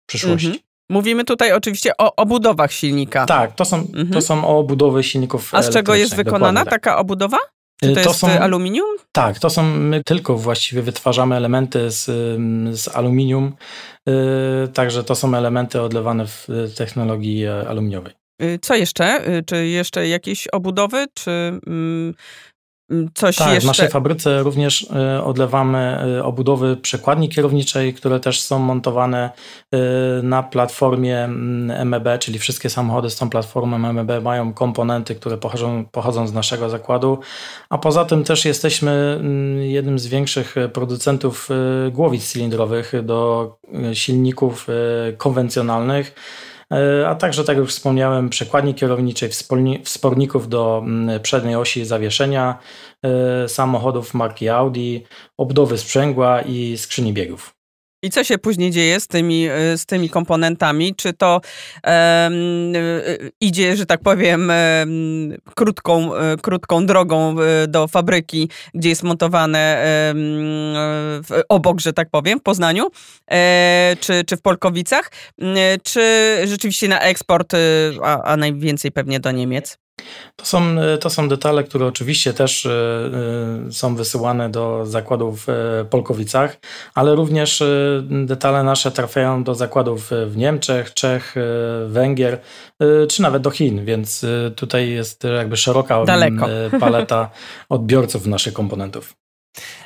w 0.03 0.07
przyszłości. 0.07 0.47
Mhm. 0.47 0.63
Mówimy 0.89 1.23
tutaj 1.23 1.51
oczywiście 1.51 1.91
o 1.97 2.15
obudowach 2.15 2.71
silnika. 2.71 3.25
Tak, 3.25 3.55
to 3.55 3.65
są, 3.65 3.77
mhm. 3.77 4.09
to 4.09 4.21
są 4.21 4.47
obudowy 4.47 5.03
silników 5.03 5.55
A 5.55 5.61
z 5.61 5.69
czego 5.69 5.95
jest 5.95 6.15
wykonana 6.15 6.61
tak. 6.65 6.69
taka 6.69 6.97
obudowa? 6.97 7.37
Czy 7.87 7.95
to, 7.95 8.03
to 8.03 8.09
jest 8.09 8.19
są, 8.19 8.27
aluminium? 8.27 8.95
Tak, 9.11 9.39
to 9.39 9.49
są, 9.49 9.63
my 9.63 10.03
tylko 10.03 10.37
właściwie 10.37 10.81
wytwarzamy 10.81 11.35
elementy 11.35 11.91
z, 11.91 12.05
z 12.79 12.87
aluminium, 12.87 13.55
także 14.73 15.03
to 15.03 15.15
są 15.15 15.35
elementy 15.35 15.81
odlewane 15.81 16.27
w 16.27 16.47
technologii 16.77 17.47
aluminiowej. 17.47 18.13
Co 18.61 18.75
jeszcze? 18.75 19.21
Czy 19.45 19.67
jeszcze 19.67 20.07
jakieś 20.07 20.47
obudowy, 20.47 21.05
czy 21.13 21.31
mm, 21.31 21.93
Mm, 21.93 22.13
coś 23.13 23.35
tak, 23.35 23.47
jeszcze... 23.47 23.61
w 23.61 23.67
naszej 23.67 23.89
fabryce 23.89 24.43
również 24.43 24.87
e, 24.95 25.23
odlewamy 25.23 25.77
e, 26.17 26.23
obudowy 26.23 26.77
przekładni 26.77 27.29
kierowniczej, 27.29 27.93
które 27.93 28.19
też 28.19 28.41
są 28.41 28.59
montowane 28.59 29.31
e, 29.71 29.77
na 30.23 30.43
platformie 30.43 31.27
MEB, 31.85 32.07
mm, 32.07 32.19
czyli 32.19 32.39
wszystkie 32.39 32.69
samochody 32.69 33.09
z 33.09 33.15
tą 33.15 33.29
platformą 33.29 33.77
MEB 33.93 34.23
mają 34.23 34.53
komponenty, 34.53 35.15
które 35.15 35.37
pochodzą, 35.37 35.85
pochodzą 35.91 36.27
z 36.27 36.33
naszego 36.33 36.69
zakładu, 36.69 37.19
a 37.69 37.77
poza 37.77 38.05
tym 38.05 38.23
też 38.23 38.45
jesteśmy 38.45 38.91
mm, 38.91 39.61
jednym 39.61 39.99
z 39.99 40.07
większych 40.07 40.55
producentów 40.73 41.49
głowic 41.91 42.31
cylindrowych 42.31 42.93
do 43.03 43.49
silników 43.93 44.67
konwencjonalnych. 45.17 46.15
E, 46.73 47.09
a 47.09 47.15
także, 47.15 47.43
tak 47.43 47.57
jak 47.57 47.65
już 47.65 47.73
wspomniałem, 47.73 48.29
przekładni 48.29 48.73
kierowniczej, 48.73 49.29
wsporników 49.83 50.49
do 50.49 50.81
mm, 50.85 51.21
przedniej 51.21 51.55
osi 51.55 51.85
zawieszenia 51.85 52.59
e, 53.03 53.49
samochodów 53.49 54.13
marki 54.13 54.49
Audi, 54.49 54.97
obdowy 55.37 55.77
sprzęgła 55.77 56.41
i 56.41 56.77
skrzyni 56.77 57.13
biegów. 57.13 57.52
I 58.03 58.09
co 58.09 58.23
się 58.23 58.37
później 58.37 58.71
dzieje 58.71 58.99
z 58.99 59.07
tymi, 59.07 59.49
y, 59.49 59.77
z 59.77 59.85
tymi 59.85 60.09
komponentami? 60.09 60.95
Czy 60.95 61.13
to 61.13 61.41
um, 61.83 62.33
idzie, 63.41 63.75
że 63.77 63.85
tak 63.85 64.01
powiem, 64.01 64.51
um, 64.79 65.37
krótką, 65.55 66.09
um, 66.09 66.37
krótką 66.41 66.85
drogą 66.85 67.35
do 67.67 67.87
fabryki, 67.87 68.49
gdzie 68.73 68.89
jest 68.89 69.03
montowane 69.03 69.83
obok, 71.49 71.81
że 71.81 71.93
tak 71.93 72.09
powiem, 72.09 72.39
w 72.39 72.43
Poznaniu, 72.43 72.89
e, 73.31 73.95
czy, 73.99 74.23
czy 74.23 74.37
w 74.37 74.41
Polkowicach, 74.41 75.11
czy 75.83 76.37
rzeczywiście 76.45 76.87
na 76.87 76.99
eksport, 76.99 77.53
a, 78.03 78.23
a 78.23 78.37
najwięcej 78.37 78.91
pewnie 78.91 79.19
do 79.19 79.31
Niemiec? 79.31 79.82
To 80.35 80.45
są, 80.45 80.75
to 80.99 81.09
są 81.09 81.29
detale, 81.29 81.63
które 81.63 81.85
oczywiście 81.85 82.33
też 82.33 82.65
e, 82.65 82.71
e, 83.67 83.71
są 83.71 83.95
wysyłane 83.95 84.49
do 84.49 84.85
zakładów 84.85 85.45
w 85.47 85.85
Polkowicach, 85.89 86.57
ale 86.93 87.15
również 87.15 87.61
e, 87.61 87.65
detale 88.25 88.63
nasze 88.63 88.91
trafiają 88.91 89.43
do 89.43 89.55
zakładów 89.55 90.09
w 90.27 90.37
Niemczech, 90.37 90.93
Czech, 90.93 91.35
Węgier, 91.87 92.39
czy 93.09 93.21
nawet 93.21 93.43
do 93.43 93.49
Chin, 93.49 93.85
więc 93.85 94.25
tutaj 94.55 94.89
jest 94.89 95.23
jakby 95.23 95.57
szeroka 95.57 96.05
Daleko. 96.05 96.47
paleta 96.79 97.29
odbiorców 97.69 98.27
naszych 98.27 98.53
komponentów. 98.53 99.22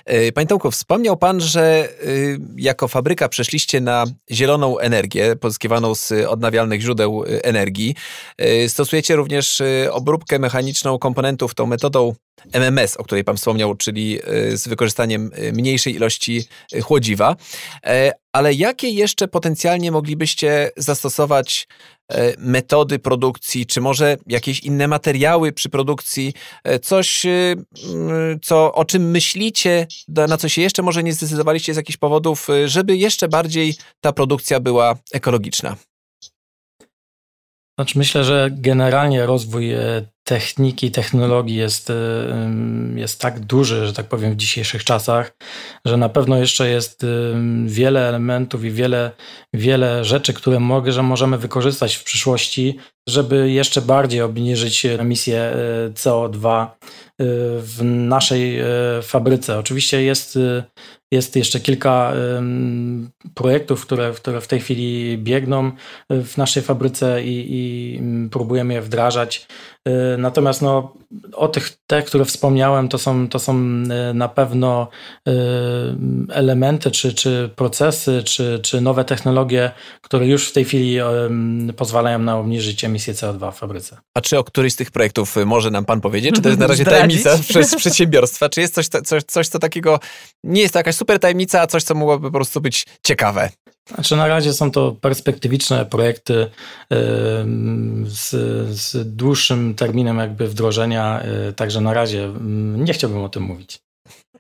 E, 0.05 0.31
panie 0.31 0.47
Tomku, 0.47 0.71
wspomniał 0.71 1.17
Pan, 1.17 1.41
że 1.41 1.89
y, 2.05 2.39
jako 2.57 2.87
fabryka 2.87 3.29
przeszliście 3.29 3.81
na 3.81 4.05
zieloną 4.31 4.79
energię 4.79 5.35
pozyskiwaną 5.35 5.95
z 5.95 6.11
odnawialnych 6.27 6.81
źródeł 6.81 7.23
y, 7.23 7.43
energii. 7.43 7.95
E, 8.37 8.69
stosujecie 8.69 9.15
również 9.15 9.61
obróbkę 9.91 10.39
mechaniczną 10.39 10.99
komponentów 10.99 11.55
tą 11.55 11.65
metodą 11.65 12.15
MMS, 12.53 12.97
o 12.97 13.03
której 13.03 13.23
Pan 13.23 13.37
wspomniał, 13.37 13.75
czyli 13.75 14.19
z 14.53 14.67
wykorzystaniem 14.67 15.31
mniejszej 15.53 15.95
ilości 15.95 16.43
chłodziwa. 16.83 17.35
E, 17.85 18.11
ale 18.31 18.53
jakie 18.53 18.89
jeszcze 18.89 19.27
potencjalnie 19.27 19.91
moglibyście 19.91 20.71
zastosować 20.77 21.67
E, 22.11 22.33
metody 22.37 22.99
produkcji, 22.99 23.65
czy 23.65 23.81
może 23.81 24.17
jakieś 24.27 24.59
inne 24.59 24.87
materiały 24.87 25.51
przy 25.51 25.69
produkcji, 25.69 26.33
e, 26.63 26.79
coś, 26.79 27.25
e, 27.25 27.55
co, 28.41 28.73
o 28.73 28.85
czym 28.85 29.11
myślicie, 29.11 29.87
na 30.07 30.37
co 30.37 30.49
się 30.49 30.61
jeszcze 30.61 30.83
może 30.83 31.03
nie 31.03 31.13
zdecydowaliście 31.13 31.73
z 31.73 31.77
jakichś 31.77 31.97
powodów, 31.97 32.47
żeby 32.65 32.97
jeszcze 32.97 33.27
bardziej 33.27 33.75
ta 34.01 34.11
produkcja 34.11 34.59
była 34.59 34.95
ekologiczna? 35.13 35.75
Znaczy 37.79 37.97
myślę, 37.97 38.23
że 38.23 38.49
generalnie 38.51 39.25
rozwój 39.25 39.71
techniki, 40.23 40.91
technologii 40.91 41.55
jest, 41.55 41.91
jest 42.95 43.21
tak 43.21 43.39
duży, 43.39 43.87
że 43.87 43.93
tak 43.93 44.05
powiem, 44.05 44.33
w 44.33 44.35
dzisiejszych 44.35 44.83
czasach, 44.83 45.37
że 45.85 45.97
na 45.97 46.09
pewno 46.09 46.37
jeszcze 46.37 46.69
jest 46.69 47.05
wiele 47.65 48.09
elementów 48.09 48.63
i 48.63 48.71
wiele, 48.71 49.11
wiele 49.53 50.05
rzeczy, 50.05 50.33
które 50.33 50.59
mogę, 50.59 50.91
że 50.91 51.03
możemy 51.03 51.37
wykorzystać 51.37 51.95
w 51.95 52.03
przyszłości, 52.03 52.77
żeby 53.07 53.51
jeszcze 53.51 53.81
bardziej 53.81 54.21
obniżyć 54.21 54.85
emisję 54.85 55.39
e, 55.39 55.55
CO2 55.89 56.65
e, 56.65 56.69
w 57.59 57.79
naszej 57.83 58.59
e, 58.59 58.65
fabryce. 59.01 59.59
Oczywiście 59.59 60.03
jest, 60.03 60.39
jest 61.11 61.35
jeszcze 61.35 61.59
kilka 61.59 62.13
projektów, 63.33 63.85
które, 63.85 64.11
które 64.11 64.41
w 64.41 64.47
tej 64.47 64.59
chwili 64.59 65.17
biegną 65.17 65.71
w 66.09 66.37
naszej 66.37 66.63
fabryce 66.63 67.23
i, 67.23 67.45
i 67.49 67.99
próbujemy 68.29 68.73
je 68.73 68.81
wdrażać. 68.81 69.47
Natomiast 70.17 70.61
no, 70.61 70.93
o 71.33 71.47
tych, 71.47 71.77
te, 71.87 72.03
które 72.03 72.25
wspomniałem, 72.25 72.89
to 72.89 72.97
są, 72.97 73.29
to 73.29 73.39
są 73.39 73.53
e, 73.53 74.13
na 74.13 74.27
pewno 74.27 74.87
e, 75.27 75.31
elementy, 76.29 76.91
czy, 76.91 77.13
czy 77.13 77.49
procesy, 77.55 78.23
czy, 78.23 78.59
czy 78.63 78.81
nowe 78.81 79.05
technologie, 79.05 79.71
które 80.01 80.27
już 80.27 80.49
w 80.49 80.53
tej 80.53 80.65
chwili 80.65 80.97
pozwalają 81.77 82.19
na 82.19 82.37
obniżyć 82.37 82.83
emisję 82.83 83.13
CO2 83.13 83.51
w 83.51 83.57
fabryce. 83.57 83.97
A 84.13 84.21
czy 84.21 84.37
o 84.37 84.43
któryś 84.43 84.73
z 84.73 84.75
tych 84.75 84.91
projektów 84.91 85.35
może 85.45 85.71
nam 85.71 85.85
Pan 85.85 86.01
powiedzieć? 86.01 86.35
Czy 86.35 86.41
to 86.41 86.49
jest 86.49 86.59
na 86.59 86.67
razie 86.67 86.85
tajemnica 86.95 87.37
przez 87.49 87.75
przedsiębiorstwa? 87.75 88.49
Czy 88.49 88.61
jest 88.61 88.73
coś, 88.73 88.87
coś, 88.87 89.23
coś, 89.23 89.47
co 89.47 89.59
takiego 89.59 89.99
nie 90.43 90.61
jest 90.61 90.73
to 90.73 90.79
jakaś 90.79 90.95
super 90.95 91.19
tajemnica, 91.19 91.61
a 91.61 91.67
coś, 91.67 91.83
co 91.83 91.95
mogłoby 91.95 92.27
po 92.27 92.37
prostu 92.37 92.61
być 92.61 92.85
ciekawe? 93.03 93.49
Znaczy 93.93 94.15
na 94.15 94.27
razie 94.27 94.53
są 94.53 94.71
to 94.71 94.91
perspektywiczne 94.91 95.85
projekty 95.85 96.47
z, 98.05 98.29
z 98.69 99.15
dłuższym 99.15 99.75
terminem 99.75 100.17
jakby 100.17 100.47
wdrożenia, 100.47 101.23
y, 101.49 101.53
także 101.53 101.81
na 101.81 101.93
razie 101.93 102.23
mm, 102.23 102.85
nie 102.85 102.93
chciałbym 102.93 103.23
o 103.23 103.29
tym 103.29 103.43
mówić. 103.43 103.79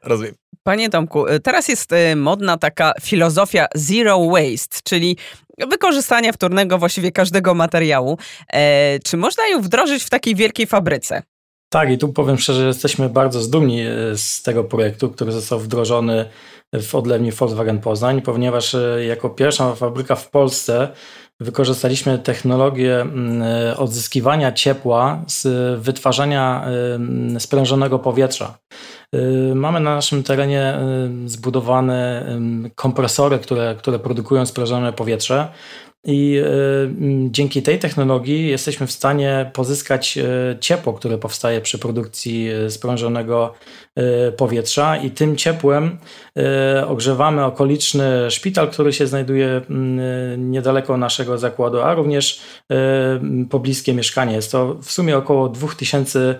Rozumiem. 0.03 0.33
Panie 0.63 0.89
Tomku, 0.89 1.27
y, 1.27 1.39
teraz 1.39 1.67
jest 1.67 1.91
y, 1.91 2.15
modna 2.15 2.57
taka 2.57 2.93
filozofia 3.01 3.67
zero 3.75 4.27
waste, 4.29 4.77
czyli 4.83 5.17
wykorzystania 5.69 6.31
wtórnego 6.31 6.77
właściwie 6.77 7.11
każdego 7.11 7.53
materiału. 7.53 8.17
E, 8.53 8.99
czy 8.99 9.17
można 9.17 9.47
ją 9.47 9.61
wdrożyć 9.61 10.03
w 10.03 10.09
takiej 10.09 10.35
wielkiej 10.35 10.67
fabryce? 10.67 11.23
Tak, 11.69 11.91
i 11.91 11.97
tu 11.97 12.09
powiem 12.09 12.37
szczerze, 12.37 12.61
że 12.61 12.67
jesteśmy 12.67 13.09
bardzo 13.09 13.41
zdumni 13.41 13.83
z 14.15 14.41
tego 14.41 14.63
projektu, 14.63 15.09
który 15.09 15.31
został 15.31 15.59
wdrożony 15.59 16.25
w 16.73 16.95
odlewni 16.95 17.31
Volkswagen 17.31 17.79
Poznań, 17.79 18.21
ponieważ 18.21 18.75
e, 18.75 19.05
jako 19.05 19.29
pierwsza 19.29 19.75
fabryka 19.75 20.15
w 20.15 20.29
Polsce 20.29 20.89
wykorzystaliśmy 21.39 22.19
technologię 22.19 23.01
mm, 23.01 23.41
e, 23.41 23.77
odzyskiwania 23.77 24.51
ciepła 24.51 25.23
z 25.27 25.47
wytwarzania 25.81 26.65
e, 27.35 27.39
sprężonego 27.39 27.99
powietrza. 27.99 28.57
Mamy 29.55 29.79
na 29.79 29.95
naszym 29.95 30.23
terenie 30.23 30.79
zbudowane 31.25 32.25
kompresory, 32.75 33.39
które, 33.39 33.75
które 33.77 33.99
produkują 33.99 34.45
sprężone 34.45 34.93
powietrze. 34.93 35.47
I 36.05 36.41
dzięki 37.29 37.61
tej 37.61 37.79
technologii 37.79 38.47
jesteśmy 38.47 38.87
w 38.87 38.91
stanie 38.91 39.51
pozyskać 39.53 40.19
ciepło, 40.59 40.93
które 40.93 41.17
powstaje 41.17 41.61
przy 41.61 41.79
produkcji 41.79 42.49
sprężonego 42.69 43.53
E, 43.97 44.31
powietrza 44.31 44.97
i 44.97 45.11
tym 45.11 45.35
ciepłem 45.35 45.97
e, 46.37 46.87
ogrzewamy 46.87 47.45
okoliczny 47.45 48.31
szpital, 48.31 48.71
który 48.71 48.93
się 48.93 49.07
znajduje 49.07 49.47
e, 49.47 49.63
niedaleko 50.37 50.97
naszego 50.97 51.37
zakładu, 51.37 51.81
a 51.81 51.93
również 51.93 52.41
pobliskie 53.49 53.93
mieszkanie. 53.93 54.33
Jest 54.35 54.51
to 54.51 54.73
w 54.73 54.91
sumie 54.91 55.17
około 55.17 55.49
2000 55.49 56.39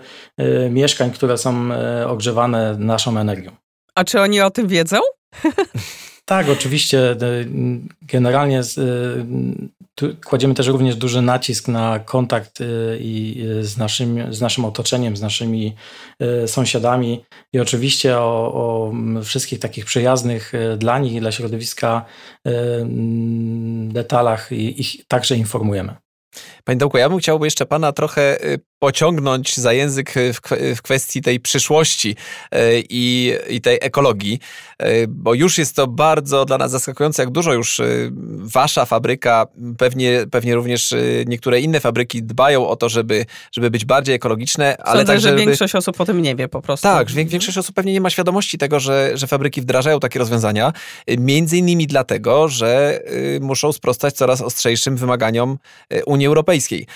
mieszkań, 0.70 1.10
które 1.10 1.38
są 1.38 1.68
ogrzewane 2.06 2.76
naszą 2.78 3.18
energią. 3.18 3.52
A 3.94 4.04
czy 4.04 4.20
oni 4.20 4.40
o 4.40 4.50
tym 4.50 4.68
wiedzą? 4.68 4.96
Tak, 6.28 6.48
oczywiście. 6.48 7.16
Generalnie 8.02 8.62
kładziemy 10.24 10.54
też 10.54 10.66
również 10.66 10.96
duży 10.96 11.22
nacisk 11.22 11.68
na 11.68 11.98
kontakt 11.98 12.60
y, 12.60 12.98
i 13.00 13.44
z 13.60 13.76
naszym, 13.76 14.34
z 14.34 14.40
naszym 14.40 14.64
otoczeniem, 14.64 15.16
z 15.16 15.22
naszymi 15.22 15.74
sąsiadami 16.46 17.24
i 17.52 17.60
oczywiście 17.60 18.18
o, 18.18 18.52
o 18.54 18.92
wszystkich 19.22 19.58
takich 19.58 19.84
przyjaznych 19.84 20.52
dla 20.78 20.98
nich 20.98 21.12
i 21.12 21.20
dla 21.20 21.32
środowiska 21.32 22.04
detalach 23.88 24.52
ich 24.52 25.06
także 25.06 25.36
informujemy. 25.36 25.94
Panie 26.64 26.78
Dołku, 26.78 26.98
ja 26.98 27.08
bym 27.08 27.18
chciałby 27.18 27.46
jeszcze 27.46 27.66
Pana 27.66 27.92
trochę 27.92 28.38
pociągnąć 28.78 29.56
za 29.56 29.72
język 29.72 30.14
w 30.76 30.82
kwestii 30.82 31.22
tej 31.22 31.40
przyszłości 31.40 32.16
e, 32.50 32.80
i, 32.80 33.32
i 33.48 33.60
tej 33.60 33.78
ekologii, 33.80 34.38
e, 34.78 35.06
bo 35.06 35.34
już 35.34 35.58
jest 35.58 35.76
to 35.76 35.86
bardzo 35.86 36.44
dla 36.44 36.58
nas 36.58 36.70
zaskakujące, 36.70 37.22
jak 37.22 37.30
dużo 37.30 37.52
już 37.52 37.80
e, 37.80 37.84
wasza 38.38 38.84
fabryka, 38.84 39.46
pewnie, 39.78 40.26
pewnie 40.30 40.54
również 40.54 40.94
niektóre 41.26 41.60
inne 41.60 41.80
fabryki 41.80 42.22
dbają 42.22 42.68
o 42.68 42.76
to, 42.76 42.88
żeby, 42.88 43.26
żeby 43.52 43.70
być 43.70 43.84
bardziej 43.84 44.14
ekologiczne, 44.14 44.76
ale 44.76 45.00
Sądzę, 45.00 45.12
także... 45.12 45.30
że 45.30 45.36
większość 45.36 45.74
osób 45.74 46.00
o 46.00 46.04
tym 46.04 46.22
nie 46.22 46.36
wie 46.36 46.48
po 46.48 46.62
prostu. 46.62 46.82
Tak, 46.82 47.10
większość 47.10 47.58
osób 47.58 47.74
pewnie 47.74 47.92
nie 47.92 48.00
ma 48.00 48.10
świadomości 48.10 48.58
tego, 48.58 48.80
że, 48.80 49.10
że 49.14 49.26
fabryki 49.26 49.60
wdrażają 49.60 50.00
takie 50.00 50.18
rozwiązania, 50.18 50.72
między 51.18 51.56
innymi 51.56 51.86
dlatego, 51.86 52.48
że 52.48 53.00
muszą 53.40 53.72
sprostać 53.72 54.14
coraz 54.14 54.40
ostrzejszym 54.40 54.96
wymaganiom 54.96 55.58
Unii 56.06 56.26
Europejskiej. 56.26 56.86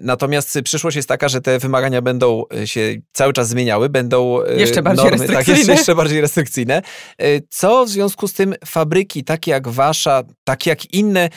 Natomiast 0.00 0.58
przyszłość 0.64 0.97
jest 0.98 1.08
taka, 1.08 1.28
że 1.28 1.40
te 1.40 1.58
wymagania 1.58 2.02
będą 2.02 2.44
e, 2.54 2.66
się 2.66 2.94
cały 3.12 3.32
czas 3.32 3.48
zmieniały, 3.48 3.88
będą 3.88 4.42
e, 4.42 4.54
jeszcze 4.54 4.82
bardziej 4.82 5.04
normy, 5.04 5.18
restrykcyjne. 5.18 5.44
Tak, 5.44 5.58
jeszcze, 5.58 5.72
jeszcze 5.72 5.94
bardziej 5.94 6.20
restrykcyjne. 6.20 6.82
E, 7.18 7.40
co 7.48 7.84
w 7.84 7.88
związku 7.88 8.28
z 8.28 8.32
tym 8.32 8.54
fabryki, 8.66 9.24
takie 9.24 9.50
jak 9.50 9.68
wasza, 9.68 10.22
takie 10.44 10.70
jak 10.70 10.94
inne, 10.94 11.28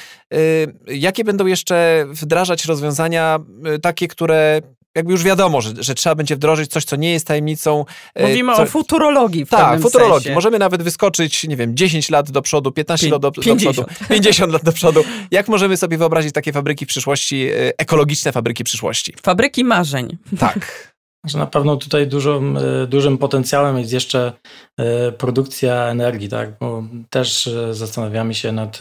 jakie 0.88 1.24
będą 1.24 1.46
jeszcze 1.46 2.06
wdrażać 2.10 2.66
rozwiązania 2.66 3.40
takie, 3.82 4.08
które 4.08 4.62
jakby 4.96 5.12
już 5.12 5.24
wiadomo, 5.24 5.62
że, 5.62 5.72
że 5.80 5.96
trzeba 5.96 6.16
będzie 6.16 6.36
wdrożyć 6.36 6.72
coś, 6.72 6.86
co 6.86 6.96
nie 6.96 7.12
jest 7.12 7.28
tajemnicą. 7.28 7.86
Mówimy 8.20 8.56
co... 8.56 8.62
o 8.62 8.66
futurologii 8.66 9.46
w 9.46 9.50
Tak, 9.50 9.82
futurologii. 9.82 10.24
Sensie. 10.24 10.36
Możemy 10.36 10.60
nawet 10.60 10.84
wyskoczyć, 10.84 11.44
nie 11.44 11.58
wiem, 11.58 11.78
10 11.78 12.10
lat 12.10 12.32
do 12.32 12.42
przodu, 12.42 12.72
15 12.72 13.08
Pię 13.08 13.12
lat 13.12 13.22
do, 13.22 13.32
50. 13.32 13.64
do 13.78 13.84
przodu, 13.84 14.08
50 14.10 14.54
lat 14.54 14.64
do 14.64 14.72
przodu. 14.72 15.04
Jak 15.32 15.48
możemy 15.48 15.78
sobie 15.78 15.98
wyobrazić 15.98 16.34
takie 16.34 16.54
fabryki 16.54 16.86
przyszłości, 16.86 17.48
ekologiczne 17.78 18.32
fabryki 18.32 18.64
przyszłości? 18.64 19.14
Fabryki 19.24 19.64
marzeń. 19.64 20.18
Tak. 20.40 20.91
Że 21.26 21.38
na 21.38 21.48
pewno 21.48 21.78
tutaj 21.78 22.08
dużym, 22.08 22.58
e, 22.58 22.88
dużym 22.88 23.18
potencjałem 23.18 23.78
jest 23.80 23.94
jeszcze 23.94 24.34
e, 24.78 25.12
produkcja 25.12 25.86
energii, 25.86 26.30
tak? 26.30 26.58
Bo 26.60 26.84
też 27.10 27.48
e, 27.48 27.74
zastanawiamy 27.74 28.34
się 28.34 28.52
nad, 28.52 28.80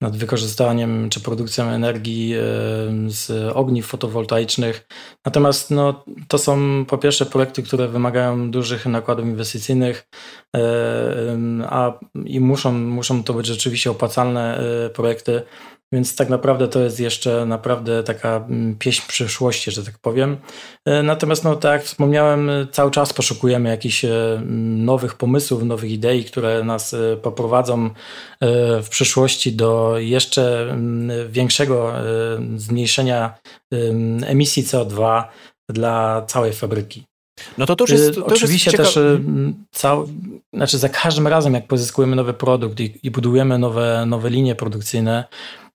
nad 0.00 0.16
wykorzystaniem 0.16 1.10
czy 1.10 1.20
produkcją 1.20 1.64
energii 1.64 2.34
z 3.08 3.30
ogniw 3.54 3.86
fotowoltaicznych. 3.86 4.88
Natomiast 5.24 5.70
no, 5.70 6.04
to 6.28 6.38
są 6.38 6.84
po 6.88 6.98
pierwsze 6.98 7.26
projekty, 7.26 7.62
które 7.62 7.88
wymagają 7.88 8.50
dużych 8.50 8.86
nakładów 8.86 9.26
inwestycyjnych 9.26 10.08
a, 11.64 11.92
i 12.24 12.40
muszą, 12.40 12.72
muszą 12.72 13.24
to 13.24 13.34
być 13.34 13.46
rzeczywiście 13.46 13.90
opłacalne 13.90 14.60
projekty. 14.94 15.42
Więc 15.92 16.16
tak 16.16 16.28
naprawdę 16.28 16.68
to 16.68 16.80
jest 16.80 17.00
jeszcze 17.00 17.46
naprawdę 17.46 18.02
taka 18.02 18.36
mm, 18.36 18.76
pieśń 18.78 19.02
przyszłości, 19.08 19.70
że 19.70 19.84
tak 19.84 19.98
powiem. 19.98 20.36
E, 20.84 21.02
natomiast, 21.02 21.44
no 21.44 21.56
tak 21.56 21.72
jak 21.72 21.82
wspomniałem, 21.82 22.50
cały 22.72 22.90
czas 22.90 23.12
poszukujemy 23.12 23.68
jakichś 23.68 24.04
e, 24.04 24.42
nowych 24.76 25.14
pomysłów, 25.14 25.62
nowych 25.62 25.90
idei, 25.90 26.24
które 26.24 26.64
nas 26.64 26.94
e, 26.94 27.16
poprowadzą 27.16 27.90
w 28.82 28.86
przyszłości 28.90 29.52
do 29.52 29.98
jeszcze 29.98 30.76
większego 31.28 31.92
zmniejszenia 32.56 33.34
emisji 34.26 34.62
CO2 34.62 35.24
dla 35.70 36.22
całej 36.26 36.52
fabryki. 36.52 37.04
No 37.58 37.66
to 37.66 37.76
to 37.76 37.84
już 37.84 37.90
jest. 37.90 38.14
To 38.14 38.26
Oczywiście 38.26 38.70
jest 38.70 38.94
też 38.94 38.98
cał, 39.72 40.08
znaczy 40.52 40.78
za 40.78 40.88
każdym 40.88 41.26
razem, 41.26 41.54
jak 41.54 41.66
pozyskujemy 41.66 42.16
nowy 42.16 42.34
produkt 42.34 42.80
i, 42.80 42.98
i 43.02 43.10
budujemy 43.10 43.58
nowe, 43.58 44.04
nowe 44.06 44.30
linie 44.30 44.54
produkcyjne, 44.54 45.24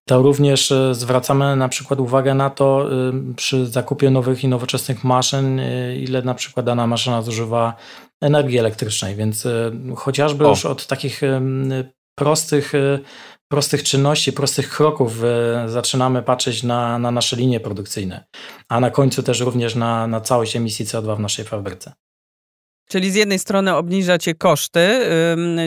to 0.05 0.21
również 0.21 0.71
e, 0.71 0.95
zwracamy 0.95 1.55
na 1.55 1.69
przykład 1.69 1.99
uwagę 1.99 2.33
na 2.33 2.49
to 2.49 2.89
e, 2.91 3.13
przy 3.35 3.65
zakupie 3.65 4.09
nowych 4.09 4.43
i 4.43 4.47
nowoczesnych 4.47 5.03
maszyn, 5.03 5.59
e, 5.59 5.95
ile 5.95 6.21
na 6.21 6.33
przykład 6.33 6.65
dana 6.65 6.87
maszyna 6.87 7.21
zużywa 7.21 7.75
energii 8.21 8.57
elektrycznej, 8.57 9.15
więc 9.15 9.47
chociażby 9.95 10.45
o. 10.45 10.49
już 10.49 10.65
od 10.65 10.87
takich 10.87 11.21
prostych, 12.19 12.73
prostych 13.51 13.83
czynności, 13.83 14.33
prostych 14.33 14.69
kroków 14.69 15.21
zaczynamy 15.65 16.23
patrzeć 16.23 16.63
na, 16.63 16.99
na 16.99 17.11
nasze 17.11 17.35
linie 17.35 17.59
produkcyjne, 17.59 18.25
a 18.69 18.79
na 18.79 18.89
końcu 18.89 19.23
też 19.23 19.39
również 19.39 19.75
na, 19.75 20.07
na 20.07 20.21
całość 20.21 20.55
emisji 20.55 20.85
CO2 20.85 21.17
w 21.17 21.19
naszej 21.19 21.45
fabryce. 21.45 21.93
Czyli 22.91 23.11
z 23.11 23.15
jednej 23.15 23.39
strony 23.39 23.75
obniżacie 23.75 24.35
koszty 24.35 24.99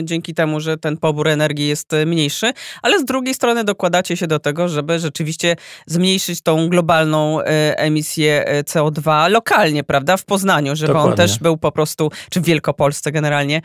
dzięki 0.03 0.33
temu, 0.33 0.59
że 0.59 0.77
ten 0.77 0.97
pobór 0.97 1.27
energii 1.27 1.67
jest 1.67 1.91
mniejszy, 2.05 2.51
ale 2.81 2.99
z 2.99 3.05
drugiej 3.05 3.33
strony 3.33 3.63
dokładacie 3.63 4.17
się 4.17 4.27
do 4.27 4.39
tego, 4.39 4.69
żeby 4.69 4.99
rzeczywiście 4.99 5.55
zmniejszyć 5.87 6.41
tą 6.41 6.69
globalną 6.69 7.41
y, 7.41 7.43
emisję 7.75 8.57
y, 8.59 8.63
CO2 8.63 9.29
lokalnie, 9.29 9.83
prawda, 9.83 10.17
w 10.17 10.25
Poznaniu, 10.25 10.75
żeby 10.75 10.87
Dokładnie. 10.93 11.11
on 11.11 11.17
też 11.17 11.39
był 11.39 11.57
po 11.57 11.71
prostu, 11.71 12.11
czy 12.29 12.41
w 12.41 12.45
Wielkopolsce 12.45 13.11
generalnie, 13.11 13.61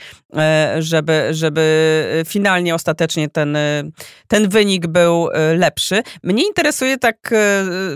y, 0.78 0.82
żeby, 0.82 1.28
żeby 1.30 2.24
finalnie, 2.26 2.74
ostatecznie 2.74 3.28
ten, 3.28 3.56
ten 4.28 4.48
wynik 4.48 4.86
był 4.86 5.28
lepszy. 5.56 6.02
Mnie 6.22 6.46
interesuje 6.46 6.98
tak 6.98 7.34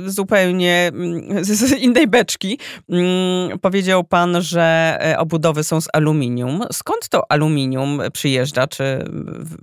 zupełnie 0.06 0.90
mm, 0.94 1.44
z 1.44 1.72
innej 1.72 2.06
beczki. 2.06 2.58
Mm, 2.90 3.58
powiedział 3.58 4.04
pan, 4.04 4.42
że 4.42 4.98
obudowa 5.18 5.53
są 5.62 5.80
z 5.80 5.88
aluminium. 5.92 6.64
Skąd 6.72 7.08
to 7.08 7.32
aluminium 7.32 8.02
przyjeżdża? 8.12 8.66
Czy, 8.66 9.04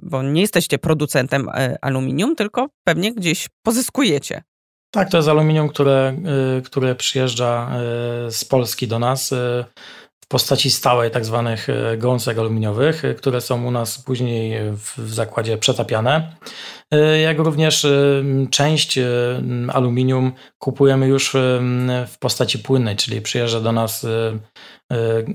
bo 0.01 0.23
nie 0.23 0.41
jesteście 0.41 0.79
producentem 0.79 1.49
e, 1.49 1.77
aluminium, 1.81 2.35
tylko 2.35 2.67
pewnie 2.83 3.13
gdzieś 3.13 3.47
pozyskujecie. 3.63 4.43
Tak, 4.91 5.09
to 5.09 5.17
jest 5.17 5.29
aluminium, 5.29 5.69
które, 5.69 6.15
e, 6.57 6.61
które 6.61 6.95
przyjeżdża 6.95 7.71
e, 8.27 8.31
z 8.31 8.45
Polski 8.45 8.87
do 8.87 8.99
nas 8.99 9.33
w 10.21 10.27
postaci 10.27 10.71
stałej, 10.71 11.11
tak 11.11 11.25
zwanych 11.25 11.67
gąsek 11.97 12.37
aluminiowych, 12.37 13.03
które 13.17 13.41
są 13.41 13.65
u 13.65 13.71
nas 13.71 14.01
później 14.01 14.59
w 14.97 15.13
zakładzie 15.13 15.57
przetapiane. 15.57 16.35
Jak 17.23 17.39
również 17.39 17.87
część 18.49 18.99
aluminium 19.73 20.31
kupujemy 20.57 21.07
już 21.07 21.33
w 22.07 22.17
postaci 22.19 22.59
płynnej, 22.59 22.95
czyli 22.95 23.21
przyjeżdża 23.21 23.59
do 23.61 23.71
nas 23.71 24.05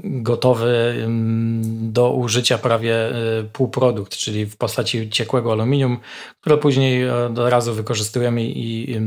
gotowy 0.04 0.94
do 1.66 2.12
użycia 2.12 2.58
prawie 2.58 2.94
e, 2.94 3.12
półprodukt, 3.52 4.16
czyli 4.16 4.46
w 4.46 4.56
postaci 4.56 5.10
ciekłego 5.10 5.52
aluminium, 5.52 5.98
które 6.40 6.58
później 6.58 7.10
od 7.10 7.38
razu 7.38 7.74
wykorzystujemy 7.74 8.44
i 8.44 8.96
e, 8.96 9.00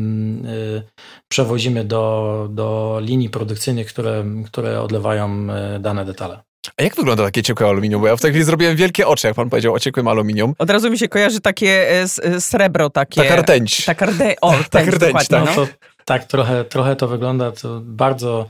przewozimy 1.27 1.83
do, 1.83 2.47
do 2.51 2.99
linii 3.03 3.29
produkcyjnych, 3.29 3.87
które, 3.87 4.25
które 4.45 4.81
odlewają 4.81 5.47
dane 5.79 6.05
detale. 6.05 6.39
A 6.77 6.83
jak 6.83 6.95
wygląda 6.95 7.23
takie 7.23 7.43
ciekłe 7.43 7.67
aluminium? 7.67 8.01
Bo 8.01 8.07
ja 8.07 8.15
w 8.15 8.21
tej 8.21 8.31
chwili 8.31 8.45
zrobiłem 8.45 8.75
wielkie 8.75 9.07
oczy, 9.07 9.27
jak 9.27 9.35
pan 9.35 9.49
powiedział 9.49 9.73
o 9.73 9.79
ciekłym 9.79 10.07
aluminium. 10.07 10.53
Od 10.57 10.69
razu 10.69 10.91
mi 10.91 10.99
się 10.99 11.07
kojarzy 11.07 11.41
takie 11.41 11.87
srebro, 12.39 12.89
takie... 12.89 13.21
Taka 13.21 13.35
rtęć. 13.35 13.85
Taka 13.85 14.05
rtęć, 14.05 14.35
o, 14.41 14.53
rtęć, 14.63 14.87
rtęć 14.87 15.27
tak. 15.27 15.45
No. 15.45 15.55
To, 15.55 15.67
tak, 16.05 16.23
trochę, 16.23 16.65
trochę 16.65 16.95
to 16.95 17.07
wygląda 17.07 17.51
to 17.51 17.81
bardzo 17.83 18.47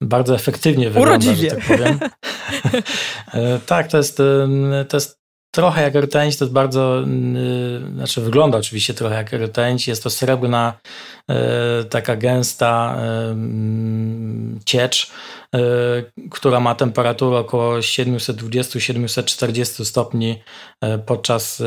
bardzo 0.00 0.34
efektywnie 0.34 0.90
wygląda, 0.90 1.10
Urodziwie. 1.10 1.50
że 1.50 1.56
tak 1.56 1.64
powiem. 1.64 2.00
E, 3.34 3.58
tak, 3.66 3.88
to 3.88 3.96
jest, 3.96 4.16
to 4.88 4.96
jest 4.96 5.20
trochę 5.54 5.82
jak 5.82 5.94
rtęć, 5.94 6.36
to 6.36 6.44
jest 6.44 6.52
bardzo, 6.52 7.04
znaczy 7.94 8.20
wygląda 8.20 8.58
oczywiście 8.58 8.94
trochę 8.94 9.14
jak 9.14 9.32
rtęć, 9.32 9.88
jest 9.88 10.02
to 10.02 10.10
srebrna, 10.10 10.72
e, 11.28 11.84
taka 11.84 12.16
gęsta 12.16 12.98
ciecz, 14.64 15.10
która 16.30 16.60
ma 16.60 16.74
temperaturę 16.74 17.38
około 17.38 17.78
720-740 17.78 19.84
stopni 19.84 20.42
podczas 21.06 21.62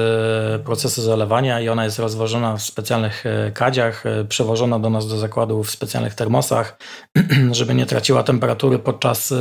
procesu 0.65 1.01
zalewania 1.01 1.61
i 1.61 1.69
ona 1.69 1.83
jest 1.83 1.99
rozwożona 1.99 2.57
w 2.57 2.61
specjalnych 2.61 3.23
kadziach, 3.53 4.03
przewożona 4.29 4.79
do 4.79 4.89
nas 4.89 5.07
do 5.07 5.17
zakładu 5.17 5.63
w 5.63 5.71
specjalnych 5.71 6.15
termosach, 6.15 6.77
żeby 7.51 7.75
nie 7.75 7.85
traciła 7.85 8.23
temperatury 8.23 8.79
podczas 8.79 9.33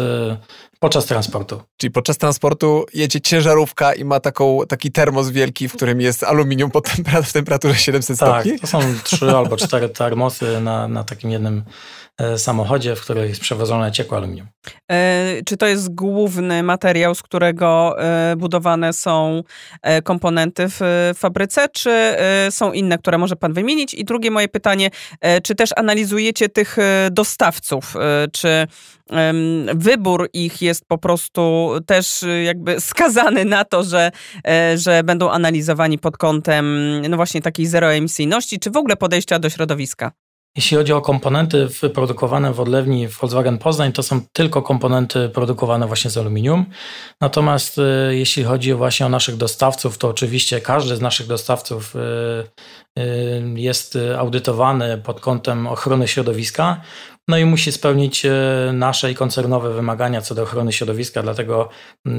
Podczas 0.82 1.06
transportu. 1.06 1.62
Czyli 1.76 1.90
podczas 1.90 2.18
transportu 2.18 2.86
jedzie 2.94 3.20
ciężarówka 3.20 3.94
i 3.94 4.04
ma 4.04 4.20
taką, 4.20 4.58
taki 4.68 4.92
termos 4.92 5.30
wielki, 5.30 5.68
w 5.68 5.72
którym 5.72 6.00
jest 6.00 6.24
aluminium 6.24 6.70
pod 6.70 6.96
temper 6.96 7.24
w 7.24 7.32
temperaturze 7.32 7.74
700 7.74 8.18
tak, 8.18 8.28
stopni? 8.28 8.52
Tak, 8.52 8.60
to 8.60 8.66
są 8.66 8.80
trzy 9.04 9.30
albo 9.30 9.56
cztery 9.56 9.88
termosy 9.88 10.60
na, 10.60 10.88
na 10.88 11.04
takim 11.04 11.30
jednym 11.30 11.58
e, 11.58 11.62
samochodzie, 12.36 12.96
w 12.96 13.00
którym 13.00 13.28
jest 13.28 13.40
przewożone 13.40 13.92
ciekłe 13.92 14.18
aluminium. 14.18 14.46
E, 14.90 15.42
czy 15.46 15.56
to 15.56 15.66
jest 15.66 15.94
główny 15.94 16.62
materiał, 16.62 17.14
z 17.14 17.22
którego 17.22 17.94
e, 17.98 18.36
budowane 18.36 18.92
są 18.92 19.42
e, 19.82 20.02
komponenty 20.02 20.66
w 20.68 21.10
fabryce, 21.16 21.68
czy 21.68 21.90
e, 21.90 22.50
są 22.50 22.72
inne, 22.72 22.98
które 22.98 23.18
może 23.18 23.36
pan 23.36 23.52
wymienić? 23.52 23.94
I 23.94 24.04
drugie 24.04 24.30
moje 24.30 24.48
pytanie, 24.48 24.90
e, 25.20 25.40
czy 25.40 25.54
też 25.54 25.70
analizujecie 25.76 26.48
tych 26.48 26.76
dostawców? 27.10 27.94
czy 28.32 28.66
wybór 29.74 30.28
ich 30.32 30.62
jest 30.62 30.84
po 30.88 30.98
prostu 30.98 31.70
też 31.86 32.24
jakby 32.44 32.80
skazany 32.90 33.44
na 33.44 33.64
to, 33.64 33.84
że, 33.84 34.10
e, 34.46 34.78
że 34.78 35.02
będą 35.04 35.30
analizowani 35.30 35.98
pod 35.98 36.16
kątem 36.16 36.66
no 37.08 37.16
właśnie 37.16 37.42
takiej 37.42 37.66
zeroemisyjności, 37.66 38.58
czy 38.58 38.70
w 38.70 38.76
ogóle 38.76 38.96
podejścia 38.96 39.38
do 39.38 39.50
środowiska? 39.50 40.12
Jeśli 40.56 40.76
chodzi 40.76 40.92
o 40.92 41.00
komponenty 41.00 41.66
wyprodukowane 41.66 42.52
w 42.52 42.60
odlewni 42.60 43.08
Volkswagen 43.08 43.58
Poznań, 43.58 43.92
to 43.92 44.02
są 44.02 44.20
tylko 44.32 44.62
komponenty 44.62 45.28
produkowane 45.28 45.86
właśnie 45.86 46.10
z 46.10 46.16
aluminium. 46.16 46.66
Natomiast 47.20 47.78
y, 47.78 47.82
jeśli 48.16 48.44
chodzi 48.44 48.74
właśnie 48.74 49.06
o 49.06 49.08
naszych 49.08 49.36
dostawców, 49.36 49.98
to 49.98 50.08
oczywiście 50.08 50.60
każdy 50.60 50.96
z 50.96 51.00
naszych 51.00 51.26
dostawców 51.26 51.96
y, 51.96 51.98
y, 52.98 53.42
jest 53.56 53.98
audytowany 54.18 54.98
pod 54.98 55.20
kątem 55.20 55.66
ochrony 55.66 56.08
środowiska. 56.08 56.80
No 57.28 57.38
i 57.38 57.44
musi 57.44 57.72
spełnić 57.72 58.26
nasze 58.72 59.10
i 59.10 59.14
koncernowe 59.14 59.74
wymagania 59.74 60.20
co 60.20 60.34
do 60.34 60.42
ochrony 60.42 60.72
środowiska, 60.72 61.22
dlatego 61.22 61.68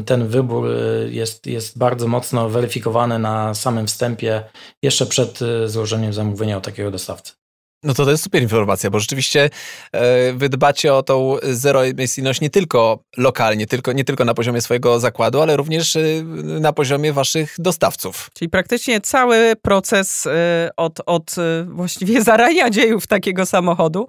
ten 0.05 0.27
wybór 0.27 0.67
jest, 1.09 1.47
jest 1.47 1.77
bardzo 1.77 2.07
mocno 2.07 2.49
weryfikowany 2.49 3.19
na 3.19 3.53
samym 3.53 3.87
wstępie, 3.87 4.43
jeszcze 4.83 5.05
przed 5.05 5.39
złożeniem 5.65 6.13
zamówienia 6.13 6.57
od 6.57 6.63
takiego 6.63 6.91
dostawcy. 6.91 7.42
No 7.83 7.93
to 7.93 8.05
to 8.05 8.11
jest 8.11 8.23
super 8.23 8.41
informacja, 8.41 8.89
bo 8.89 8.99
rzeczywiście 8.99 9.49
e, 9.91 10.33
wy 10.33 10.49
dbacie 10.49 10.93
o 10.93 11.03
tą 11.03 11.35
zeroemisyjność 11.43 12.41
nie 12.41 12.49
tylko 12.49 13.03
lokalnie, 13.17 13.67
tylko, 13.67 13.91
nie 13.93 14.03
tylko 14.03 14.25
na 14.25 14.33
poziomie 14.33 14.61
swojego 14.61 14.99
zakładu, 14.99 15.41
ale 15.41 15.57
również 15.57 15.95
e, 15.95 16.01
na 16.43 16.73
poziomie 16.73 17.13
waszych 17.13 17.55
dostawców. 17.59 18.29
Czyli 18.33 18.49
praktycznie 18.49 19.01
cały 19.01 19.55
proces 19.61 20.25
e, 20.25 20.69
od, 20.77 20.99
od 21.05 21.35
właściwie 21.65 22.21
zarania 22.31 22.69
dziejów 22.69 23.07
takiego 23.07 23.45
samochodu, 23.45 24.07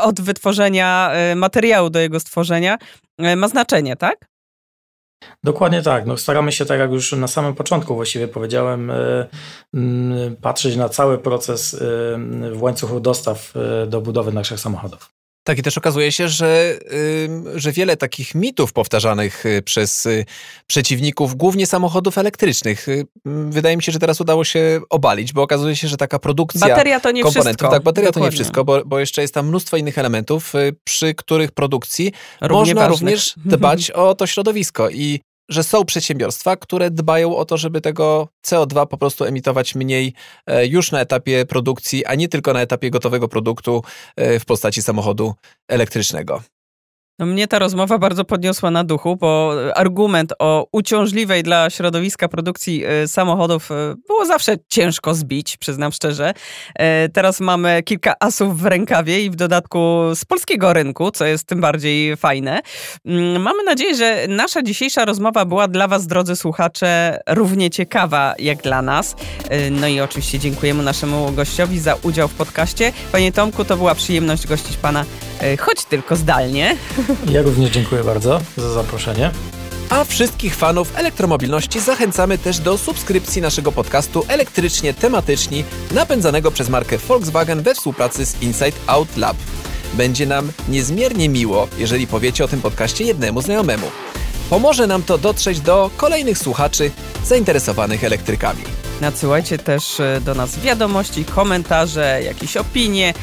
od 0.00 0.20
wytworzenia 0.20 1.10
materiału 1.36 1.90
do 1.90 1.98
jego 1.98 2.20
stworzenia 2.20 2.78
ma 3.36 3.48
znaczenie, 3.48 3.96
tak? 3.96 4.35
Dokładnie 5.44 5.82
tak. 5.82 6.06
No, 6.06 6.16
staramy 6.16 6.52
się, 6.52 6.66
tak 6.66 6.78
jak 6.78 6.90
już 6.90 7.12
na 7.12 7.28
samym 7.28 7.54
początku 7.54 7.94
właściwie 7.94 8.28
powiedziałem, 8.28 8.90
e, 8.90 9.26
patrzeć 10.40 10.76
na 10.76 10.88
cały 10.88 11.18
proces 11.18 11.74
e, 11.74 11.78
w 12.52 12.62
łańcuchu 12.62 13.00
dostaw 13.00 13.52
e, 13.56 13.86
do 13.86 14.00
budowy 14.00 14.32
naszych 14.32 14.60
samochodów. 14.60 15.15
Tak, 15.46 15.58
i 15.58 15.62
też 15.62 15.78
okazuje 15.78 16.12
się, 16.12 16.28
że, 16.28 16.78
że 17.54 17.72
wiele 17.72 17.96
takich 17.96 18.34
mitów 18.34 18.72
powtarzanych 18.72 19.46
y, 19.46 19.62
przez 19.62 20.06
y, 20.06 20.24
przeciwników, 20.66 21.34
głównie 21.34 21.66
samochodów 21.66 22.18
elektrycznych, 22.18 22.88
y, 22.88 23.06
wydaje 23.24 23.76
mi 23.76 23.82
się, 23.82 23.92
że 23.92 23.98
teraz 23.98 24.20
udało 24.20 24.44
się 24.44 24.80
obalić, 24.90 25.32
bo 25.32 25.42
okazuje 25.42 25.76
się, 25.76 25.88
że 25.88 25.96
taka 25.96 26.18
produkcja 26.18 26.68
bateria 26.68 27.00
to 27.00 27.10
nie 27.10 27.22
komponentów, 27.22 27.52
wszystko. 27.52 27.70
tak, 27.70 27.82
bateria 27.82 28.08
Dokładnie. 28.10 28.30
to 28.30 28.32
nie 28.32 28.36
wszystko, 28.36 28.64
bo, 28.64 28.84
bo 28.84 28.98
jeszcze 28.98 29.22
jest 29.22 29.34
tam 29.34 29.48
mnóstwo 29.48 29.76
innych 29.76 29.98
elementów, 29.98 30.52
przy 30.84 31.14
których 31.14 31.52
produkcji 31.52 32.12
Równie 32.40 32.56
można 32.56 32.74
ważnych. 32.74 32.90
również 33.00 33.34
dbać 33.36 33.90
o 33.90 34.14
to 34.14 34.26
środowisko 34.26 34.90
i 34.90 35.20
że 35.48 35.62
są 35.62 35.84
przedsiębiorstwa, 35.84 36.56
które 36.56 36.90
dbają 36.90 37.36
o 37.36 37.44
to, 37.44 37.56
żeby 37.56 37.80
tego 37.80 38.28
CO2 38.46 38.86
po 38.86 38.98
prostu 38.98 39.24
emitować 39.24 39.74
mniej 39.74 40.12
e, 40.46 40.66
już 40.66 40.92
na 40.92 41.00
etapie 41.00 41.46
produkcji, 41.46 42.04
a 42.04 42.14
nie 42.14 42.28
tylko 42.28 42.52
na 42.52 42.60
etapie 42.60 42.90
gotowego 42.90 43.28
produktu 43.28 43.82
e, 44.16 44.40
w 44.40 44.44
postaci 44.44 44.82
samochodu 44.82 45.34
elektrycznego. 45.68 46.42
No 47.18 47.26
mnie 47.26 47.48
ta 47.48 47.58
rozmowa 47.58 47.98
bardzo 47.98 48.24
podniosła 48.24 48.70
na 48.70 48.84
duchu, 48.84 49.16
bo 49.16 49.52
argument 49.74 50.32
o 50.38 50.66
uciążliwej 50.72 51.42
dla 51.42 51.70
środowiska 51.70 52.28
produkcji 52.28 52.84
e, 52.84 53.08
samochodów 53.08 53.70
e, 53.70 53.94
było 54.06 54.26
zawsze 54.26 54.56
ciężko 54.68 55.14
zbić, 55.14 55.56
przyznam 55.56 55.92
szczerze. 55.92 56.34
E, 56.74 57.08
Teraz 57.08 57.40
mamy 57.40 57.82
kilka 57.82 58.14
asów 58.20 58.60
w 58.60 58.66
rękawie 58.66 59.24
i 59.24 59.30
w 59.30 59.36
dodatku 59.36 59.78
z 60.14 60.24
polskiego 60.24 60.72
rynku, 60.72 61.10
co 61.10 61.24
jest 61.24 61.46
tym 61.46 61.60
bardziej 61.60 62.16
fajne. 62.16 62.60
Mm, 63.04 63.42
Mamy 63.42 63.62
nadzieję, 63.64 63.94
że 63.94 64.26
nasza 64.28 64.62
dzisiejsza 64.62 65.04
rozmowa 65.04 65.44
była 65.44 65.68
dla 65.68 65.88
Was, 65.88 66.06
drodzy 66.06 66.36
słuchacze, 66.36 67.18
równie 67.28 67.70
ciekawa 67.70 68.34
jak 68.38 68.62
dla 68.62 68.82
nas. 68.82 69.16
No 69.70 69.86
i 69.86 70.00
oczywiście 70.00 70.38
dziękujemy 70.38 70.82
naszemu 70.82 71.32
gościowi 71.32 71.78
za 71.78 71.94
udział 71.94 72.28
w 72.28 72.34
podcaście. 72.34 72.92
Panie 73.12 73.32
Tomku, 73.32 73.64
to 73.64 73.76
była 73.76 73.94
przyjemność 73.94 74.46
gościć 74.46 74.76
Pana, 74.76 75.04
choć 75.60 75.84
tylko 75.84 76.16
zdalnie. 76.16 76.76
Ja 77.32 77.42
również 77.42 77.70
dziękuję 77.70 78.04
bardzo 78.04 78.40
za 78.56 78.72
zaproszenie. 78.72 79.30
A 79.90 80.04
wszystkich 80.04 80.54
fanów 80.54 80.98
elektromobilności 80.98 81.80
zachęcamy 81.80 82.38
też 82.38 82.58
do 82.58 82.78
subskrypcji 82.78 83.42
naszego 83.42 83.72
podcastu 83.72 84.24
elektrycznie 84.28 84.94
tematyczni, 84.94 85.64
napędzanego 85.94 86.50
przez 86.50 86.68
markę 86.68 86.98
Volkswagen 86.98 87.62
we 87.62 87.74
współpracy 87.74 88.26
z 88.26 88.42
Inside 88.42 88.76
Out 88.86 89.16
Lab. 89.16 89.36
Będzie 89.94 90.26
nam 90.26 90.52
niezmiernie 90.68 91.28
miło, 91.28 91.68
jeżeli 91.78 92.06
powiecie 92.06 92.44
o 92.44 92.48
tym 92.48 92.60
podcaście 92.60 93.04
jednemu 93.04 93.42
znajomemu. 93.42 93.86
Pomoże 94.50 94.86
nam 94.86 95.02
to 95.02 95.18
dotrzeć 95.18 95.60
do 95.60 95.90
kolejnych 95.96 96.38
słuchaczy 96.38 96.90
zainteresowanych 97.24 98.04
elektrykami. 98.04 98.62
Nadsyłajcie 99.00 99.58
też 99.58 100.00
e, 100.00 100.20
do 100.20 100.34
nas 100.34 100.58
wiadomości, 100.58 101.24
komentarze, 101.24 102.20
jakieś 102.24 102.56
opinie. 102.56 103.14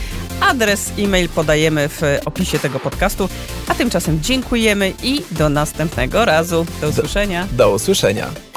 Adres 0.50 0.92
e-mail 1.00 1.30
podajemy 1.30 1.90
w 1.90 2.02
opisie 2.26 2.60
tego 2.60 2.80
podcastu. 2.80 3.30
A 3.68 3.76
tymczasem 3.76 4.22
dziękujemy 4.22 4.94
i 5.04 5.22
do 5.32 5.50
następnego 5.50 6.26
razu. 6.26 6.66
Do 6.82 6.90
usłyszenia. 6.90 7.48
Do 7.52 7.72
usłyszenia. 7.72 8.53